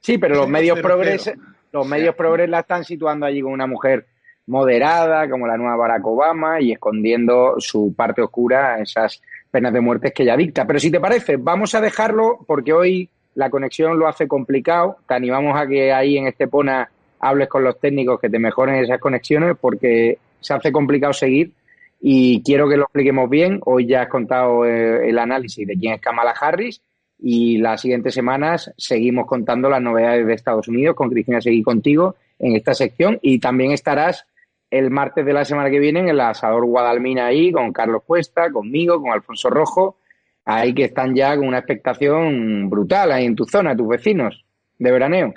Sí, 0.01 0.19
pero 0.19 0.37
los 0.37 0.49
medios 0.51 0.79
progres, 0.81 1.33
los 1.73 1.87
medios 1.87 2.15
progres 2.15 2.49
la 2.49 2.61
están 2.61 2.85
situando 2.85 3.27
allí 3.27 3.41
con 3.41 3.53
una 3.53 3.67
mujer 3.67 4.07
moderada, 4.49 5.29
como 5.31 5.47
la 5.47 5.57
nueva 5.57 5.77
Barack 5.77 6.07
Obama, 6.07 6.61
y 6.61 6.73
escondiendo 6.73 7.55
su 7.59 7.95
parte 7.95 8.23
oscura, 8.23 8.81
esas 8.81 9.23
penas 9.51 9.73
de 9.73 9.81
muerte 9.81 10.13
que 10.13 10.25
ella 10.25 10.37
dicta. 10.37 10.67
Pero 10.67 10.79
si 10.79 10.91
te 10.91 11.01
parece, 11.01 11.37
vamos 11.37 11.75
a 11.75 11.81
dejarlo 11.81 12.39
porque 12.47 12.73
hoy 12.73 13.09
la 13.35 13.51
conexión 13.51 13.99
lo 13.99 14.09
hace 14.09 14.27
complicado. 14.27 14.97
Te 15.07 15.15
animamos 15.15 15.59
a 15.59 15.67
que 15.67 15.93
ahí 15.93 16.19
en 16.19 16.27
Estepona 16.27 16.91
hables 17.21 17.49
con 17.49 17.63
los 17.63 17.79
técnicos 17.79 18.21
que 18.21 18.31
te 18.31 18.39
mejoren 18.39 18.77
esas 18.77 19.01
conexiones 19.01 19.57
porque 19.61 20.19
se 20.41 20.55
hace 20.55 20.73
complicado 20.73 21.13
seguir 21.13 21.53
y 22.01 22.43
quiero 22.43 22.69
que 22.69 22.77
lo 22.77 22.85
expliquemos 22.85 23.29
bien. 23.29 23.61
Hoy 23.65 23.87
ya 23.87 24.03
has 24.03 24.09
contado 24.09 24.65
eh, 24.65 25.09
el 25.09 25.19
análisis 25.19 25.67
de 25.67 25.77
quién 25.77 25.95
es 25.95 26.01
Kamala 26.01 26.31
Harris 26.31 26.81
y 27.19 27.59
las 27.59 27.81
siguientes 27.81 28.15
semanas 28.15 28.73
seguimos 28.77 29.27
contando 29.27 29.69
las 29.69 29.83
novedades 29.83 30.27
de 30.27 30.35
Estados 30.35 30.69
Unidos 30.69 30.95
con 30.95 31.11
Cristina 31.11 31.41
Seguí 31.41 31.63
contigo 31.63 32.15
en 32.39 32.55
esta 32.55 32.75
sección 32.75 33.19
y 33.23 33.41
también 33.41 33.73
estarás 33.73 34.27
el 34.71 34.91
martes 34.91 35.25
de 35.25 35.33
la 35.33 35.45
semana 35.45 35.71
que 35.71 35.79
viene 35.79 36.01
en 36.01 36.09
el 36.09 36.21
asador 36.21 36.65
Guadalmina 36.65 37.27
ahí 37.27 37.53
con 37.53 37.73
Carlos 37.73 38.03
Cuesta, 38.05 38.51
conmigo, 38.51 39.01
con 39.01 39.13
Alfonso 39.13 39.49
Rojo, 39.51 39.99
ahí 40.45 40.75
que 40.75 40.85
están 40.85 41.15
ya 41.15 41.37
con 41.37 41.47
una 41.47 41.59
expectación 41.59 42.69
brutal 42.69 43.13
ahí 43.13 43.25
en 43.25 43.37
tu 43.37 43.45
zona, 43.45 43.77
tus 43.77 43.89
vecinos 43.89 44.45
de 44.79 44.93
veraneo. 44.93 45.35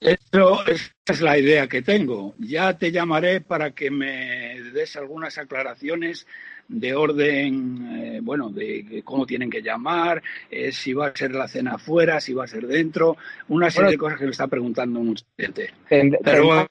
Eso, 0.00 0.66
esa 0.66 0.92
es 1.06 1.20
la 1.20 1.38
idea 1.38 1.68
que 1.68 1.82
tengo. 1.82 2.34
Ya 2.38 2.76
te 2.76 2.90
llamaré 2.90 3.40
para 3.40 3.70
que 3.70 3.90
me 3.90 4.60
des 4.72 4.96
algunas 4.96 5.38
aclaraciones 5.38 6.26
de 6.68 6.94
orden, 6.94 7.88
eh, 8.00 8.20
bueno, 8.22 8.48
de 8.50 9.02
cómo 9.04 9.26
tienen 9.26 9.50
que 9.50 9.62
llamar, 9.62 10.22
eh, 10.50 10.72
si 10.72 10.92
va 10.92 11.08
a 11.08 11.16
ser 11.16 11.32
la 11.32 11.46
cena 11.46 11.74
afuera, 11.74 12.20
si 12.20 12.32
va 12.32 12.44
a 12.44 12.48
ser 12.48 12.66
dentro, 12.66 13.16
una 13.48 13.70
serie 13.70 13.92
de 13.92 13.98
cosas 13.98 14.18
que 14.18 14.24
me 14.24 14.30
está 14.30 14.46
preguntando 14.48 15.00
mucha 15.00 15.24
gente. 15.36 15.72
Pero, 15.88 16.66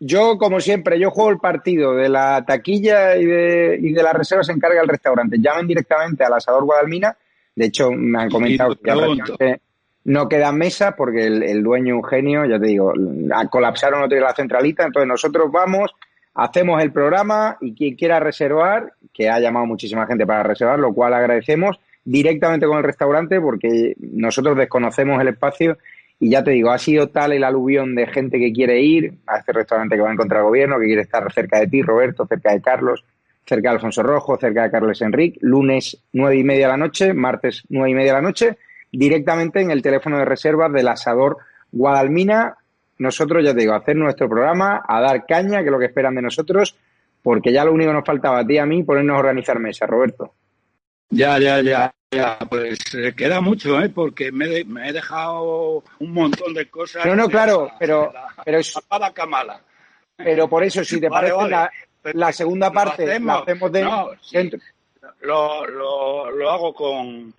yo, 0.00 0.38
como 0.38 0.60
siempre, 0.60 0.98
yo 0.98 1.10
juego 1.10 1.30
el 1.30 1.38
partido 1.38 1.94
de 1.94 2.08
la 2.08 2.42
taquilla 2.46 3.16
y 3.16 3.26
de, 3.26 3.78
y 3.80 3.92
de 3.92 4.02
la 4.02 4.14
reserva 4.14 4.42
se 4.42 4.52
encarga 4.52 4.80
el 4.80 4.88
restaurante. 4.88 5.36
Llamen 5.38 5.66
directamente 5.66 6.24
al 6.24 6.32
asador 6.32 6.64
Guadalmina. 6.64 7.14
De 7.54 7.66
hecho, 7.66 7.90
me 7.90 8.22
han 8.22 8.30
comentado 8.30 8.74
que 8.76 9.60
no 10.04 10.28
queda 10.28 10.52
mesa 10.52 10.96
porque 10.96 11.26
el, 11.26 11.62
dueño 11.62 11.96
Eugenio, 11.96 12.46
ya 12.46 12.58
te 12.58 12.66
digo, 12.66 12.94
colapsaron 13.50 14.02
otra 14.02 14.20
la 14.20 14.34
centralita, 14.34 14.86
entonces 14.86 15.06
nosotros 15.06 15.52
vamos, 15.52 15.90
hacemos 16.34 16.82
el 16.82 16.92
programa 16.92 17.58
y 17.60 17.74
quien 17.74 17.94
quiera 17.94 18.18
reservar, 18.18 18.94
que 19.12 19.28
ha 19.28 19.38
llamado 19.38 19.66
muchísima 19.66 20.06
gente 20.06 20.26
para 20.26 20.42
reservar, 20.42 20.78
lo 20.78 20.94
cual 20.94 21.12
agradecemos 21.12 21.78
directamente 22.02 22.66
con 22.66 22.78
el 22.78 22.84
restaurante 22.84 23.38
porque 23.38 23.94
nosotros 23.98 24.56
desconocemos 24.56 25.20
el 25.20 25.28
espacio 25.28 25.76
y 26.22 26.28
ya 26.28 26.44
te 26.44 26.50
digo, 26.50 26.70
ha 26.70 26.78
sido 26.78 27.08
tal 27.08 27.32
el 27.32 27.42
aluvión 27.42 27.94
de 27.94 28.06
gente 28.06 28.38
que 28.38 28.52
quiere 28.52 28.78
ir 28.82 29.14
a 29.26 29.38
este 29.38 29.52
restaurante 29.52 29.96
que 29.96 30.02
va 30.02 30.10
a 30.10 30.12
encontrar 30.12 30.42
gobierno, 30.42 30.78
que 30.78 30.84
quiere 30.84 31.00
estar 31.00 31.32
cerca 31.32 31.58
de 31.58 31.66
ti, 31.66 31.80
Roberto, 31.80 32.26
cerca 32.26 32.52
de 32.52 32.60
Carlos, 32.60 33.02
cerca 33.46 33.70
de 33.70 33.76
Alfonso 33.76 34.02
Rojo, 34.02 34.36
cerca 34.36 34.64
de 34.64 34.70
Carlos 34.70 35.00
Enrique, 35.00 35.38
lunes 35.40 35.96
nueve 36.12 36.36
y 36.36 36.44
media 36.44 36.66
de 36.66 36.72
la 36.72 36.76
noche, 36.76 37.14
martes 37.14 37.64
nueve 37.70 37.90
y 37.90 37.94
media 37.94 38.12
de 38.12 38.18
la 38.18 38.22
noche, 38.22 38.58
directamente 38.92 39.62
en 39.62 39.70
el 39.70 39.80
teléfono 39.80 40.18
de 40.18 40.26
reservas 40.26 40.70
del 40.70 40.88
asador 40.88 41.38
Guadalmina. 41.72 42.54
Nosotros, 42.98 43.42
ya 43.42 43.54
te 43.54 43.60
digo, 43.60 43.72
a 43.72 43.78
hacer 43.78 43.96
nuestro 43.96 44.28
programa, 44.28 44.82
a 44.86 45.00
dar 45.00 45.24
caña, 45.24 45.60
que 45.60 45.66
es 45.66 45.70
lo 45.70 45.78
que 45.78 45.86
esperan 45.86 46.14
de 46.14 46.20
nosotros, 46.20 46.76
porque 47.22 47.50
ya 47.50 47.64
lo 47.64 47.72
único 47.72 47.90
que 47.90 47.96
nos 47.96 48.04
faltaba 48.04 48.40
a 48.40 48.46
ti 48.46 48.54
y 48.54 48.58
a 48.58 48.66
mí, 48.66 48.82
ponernos 48.82 49.16
a 49.16 49.20
organizar 49.20 49.58
mesa, 49.58 49.86
Roberto. 49.86 50.34
Ya, 51.08 51.38
ya, 51.38 51.62
ya. 51.62 51.94
Ya, 52.12 52.36
pues 52.48 52.80
eh, 52.94 53.14
queda 53.16 53.40
mucho, 53.40 53.80
¿eh? 53.80 53.88
Porque 53.88 54.32
me, 54.32 54.46
he 54.46 54.92
dejado 54.92 55.84
un 56.00 56.12
montón 56.12 56.52
de 56.54 56.68
cosas. 56.68 57.06
No, 57.06 57.14
no, 57.14 57.28
claro, 57.28 57.70
pero, 57.78 58.12
pero 58.44 58.58
es... 58.58 58.74
Kamala. 59.14 59.60
Pero 60.16 60.48
por 60.48 60.64
eso, 60.64 60.82
si 60.82 61.00
te 61.00 61.08
parece, 61.08 61.34
La, 62.14 62.32
segunda 62.32 62.72
parte 62.72 63.20
la 63.20 63.34
hacemos 63.36 63.70
de... 63.70 63.82
lo, 65.20 65.66
lo, 65.66 66.30
lo 66.32 66.50
hago 66.50 66.74
con 66.74 67.32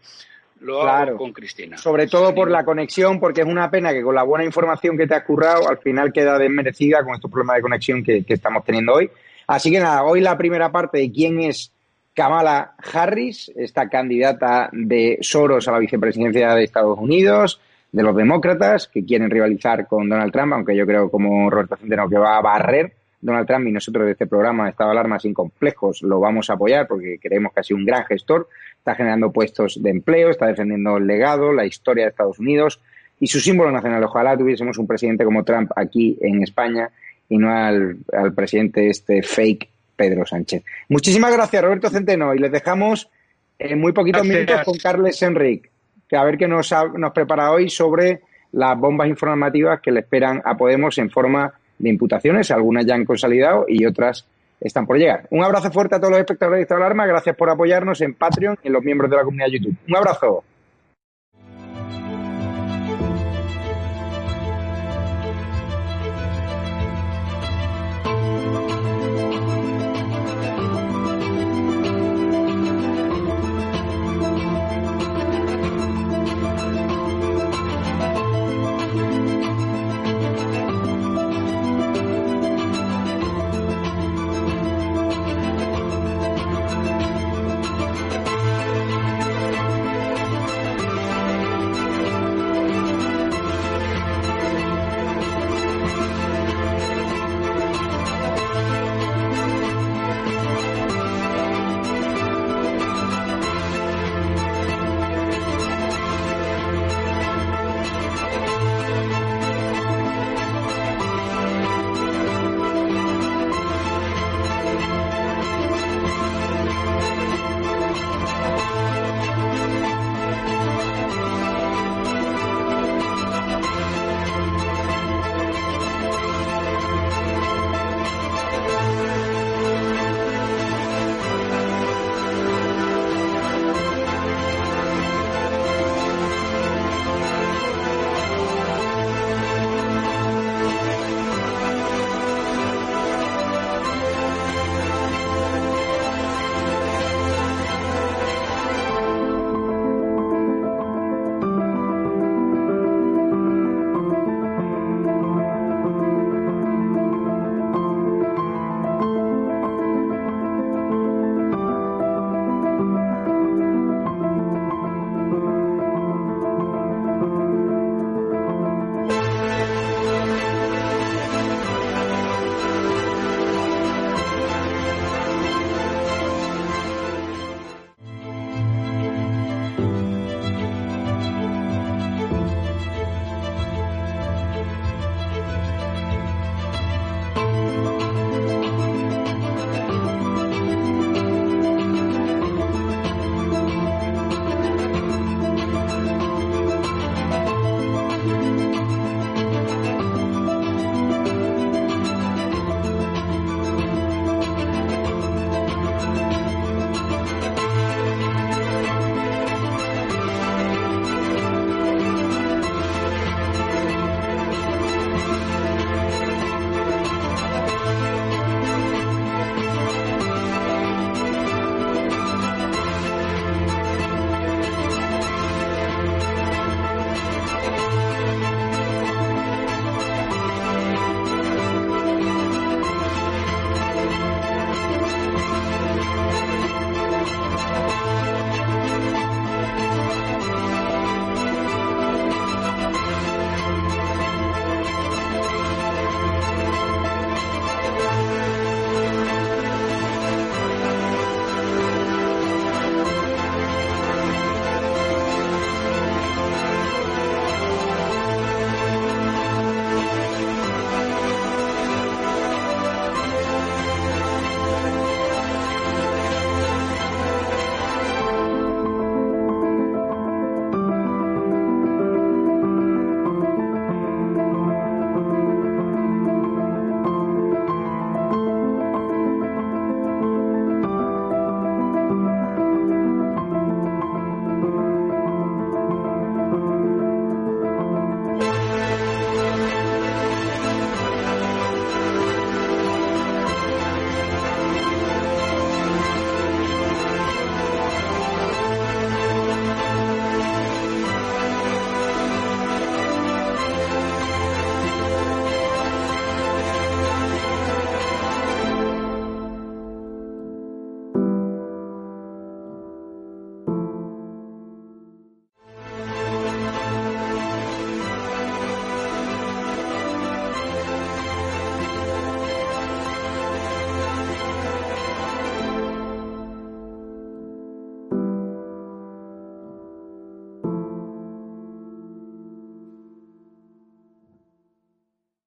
lo 0.62 0.84
hago 0.84 1.18
con 1.18 1.34
Cristina. 1.34 1.78
Sobre 1.78 2.08
todo 2.08 2.34
por 2.34 2.50
la 2.50 2.64
conexión, 2.64 3.20
porque 3.20 3.42
es 3.42 3.48
una 3.48 3.70
pena 3.70 3.92
que 3.92 4.02
con 4.02 4.16
la 4.16 4.24
buena 4.24 4.46
información 4.46 4.98
que 4.98 5.06
te 5.06 5.16
has 5.16 5.24
currado, 5.24 5.68
al 5.68 5.80
final 5.80 6.14
queda 6.14 6.38
desmerecida 6.38 7.04
con 7.04 7.16
estos 7.16 7.30
problemas 7.30 7.58
de 7.58 7.62
conexión 7.62 8.04
que, 8.04 8.24
que 8.24 8.36
estamos 8.36 8.64
teniendo 8.64 8.94
hoy. 8.94 9.12
Así 9.48 9.70
que 9.70 9.82
nada, 9.82 10.04
hoy 10.04 10.22
la 10.22 10.38
primera 10.38 10.72
parte 10.72 11.00
de 11.00 11.12
quién 11.12 11.42
es 11.42 11.74
Kamala 12.14 12.76
Harris, 12.94 13.52
esta 13.56 13.88
candidata 13.88 14.70
de 14.74 15.18
Soros 15.22 15.68
a 15.68 15.72
la 15.72 15.80
vicepresidencia 15.80 16.54
de 16.54 16.64
Estados 16.64 17.00
Unidos, 17.00 17.62
de 17.92 18.04
los 18.04 18.16
demócratas, 18.16 18.88
que 18.88 19.06
quieren 19.06 19.30
rivalizar 19.30 19.88
con 19.88 20.10
Donald 20.10 20.32
Trump, 20.32 20.54
aunque 20.54 20.76
yo 20.76 20.86
creo 20.86 21.10
como 21.10 21.50
Roberto 21.50 21.78
Centeno 21.78 22.10
que 22.10 22.18
va 22.18 22.38
a 22.38 22.42
barrer 22.42 22.94
Donald 23.22 23.48
Trump 23.48 23.68
y 23.68 23.72
nosotros 23.72 24.06
de 24.06 24.14
este 24.14 24.28
programa 24.28 24.70
Estado 24.70 24.90
de 24.90 24.98
Alarma 24.98 25.20
sin 25.20 25.34
complejos 25.34 26.02
lo 26.02 26.20
vamos 26.20 26.50
a 26.50 26.54
apoyar 26.54 26.88
porque 26.88 27.20
creemos 27.22 27.54
que 27.54 27.60
ha 27.60 27.64
sido 27.64 27.78
un 27.78 27.86
gran 27.86 28.04
gestor, 28.06 28.50
está 28.78 28.96
generando 28.96 29.32
puestos 29.32 29.82
de 29.82 29.92
empleo, 29.92 30.32
está 30.32 30.48
defendiendo 30.48 30.98
el 30.98 31.06
legado, 31.06 31.54
la 31.54 31.66
historia 31.66 32.06
de 32.06 32.10
Estados 32.10 32.40
Unidos 32.40 32.82
y 33.20 33.28
su 33.28 33.40
símbolo 33.40 33.72
nacional. 33.72 34.04
Ojalá 34.04 34.36
tuviésemos 34.36 34.78
un 34.78 34.88
presidente 34.88 35.24
como 35.24 35.44
Trump 35.44 35.72
aquí 35.76 36.18
en 36.22 36.42
España 36.42 36.90
y 37.30 37.38
no 37.38 37.52
al, 37.52 37.98
al 38.12 38.34
presidente 38.34 38.90
este 38.90 39.22
fake 39.22 39.70
Pedro 40.02 40.26
Sánchez. 40.26 40.64
Muchísimas 40.90 41.32
gracias, 41.32 41.64
Roberto 41.64 41.88
Centeno, 41.92 42.34
y 42.34 42.40
les 42.40 42.52
dejamos 42.52 43.08
en 43.60 43.80
muy 43.80 43.92
poquitos 43.92 44.26
minutos 44.26 44.62
con 44.66 44.76
Carles 44.80 45.22
Enrique, 45.22 45.70
que 46.10 46.18
a 46.18 46.24
ver 46.24 46.40
qué 46.40 46.48
nos, 46.48 46.74
ha, 46.74 46.86
nos 46.86 47.12
prepara 47.12 47.52
hoy 47.52 47.70
sobre 47.70 48.22
las 48.54 48.76
bombas 48.80 49.08
informativas 49.08 49.80
que 49.80 49.92
le 49.92 50.00
esperan 50.00 50.42
a 50.44 50.58
Podemos 50.58 50.98
en 50.98 51.12
forma 51.12 51.54
de 51.78 51.90
imputaciones, 51.90 52.50
algunas 52.50 52.84
ya 52.84 52.96
han 52.96 53.06
consolidado 53.06 53.66
y 53.68 53.86
otras 53.86 54.26
están 54.60 54.88
por 54.88 54.98
llegar. 54.98 55.28
Un 55.30 55.44
abrazo 55.44 55.72
fuerte 55.72 55.96
a 55.96 56.00
todos 56.00 56.12
los 56.12 56.20
espectadores 56.20 56.58
de 56.58 56.64
esta 56.64 56.78
alarma, 56.78 57.06
gracias 57.06 57.36
por 57.36 57.52
apoyarnos 57.52 58.02
en 58.02 58.16
Patreon 58.16 58.58
y 58.64 58.68
en 58.68 58.74
los 58.74 58.84
miembros 58.84 59.12
de 59.12 59.18
la 59.18 59.24
comunidad 59.24 59.50
YouTube. 59.50 59.76
Un 59.88 59.96
abrazo. 59.96 60.44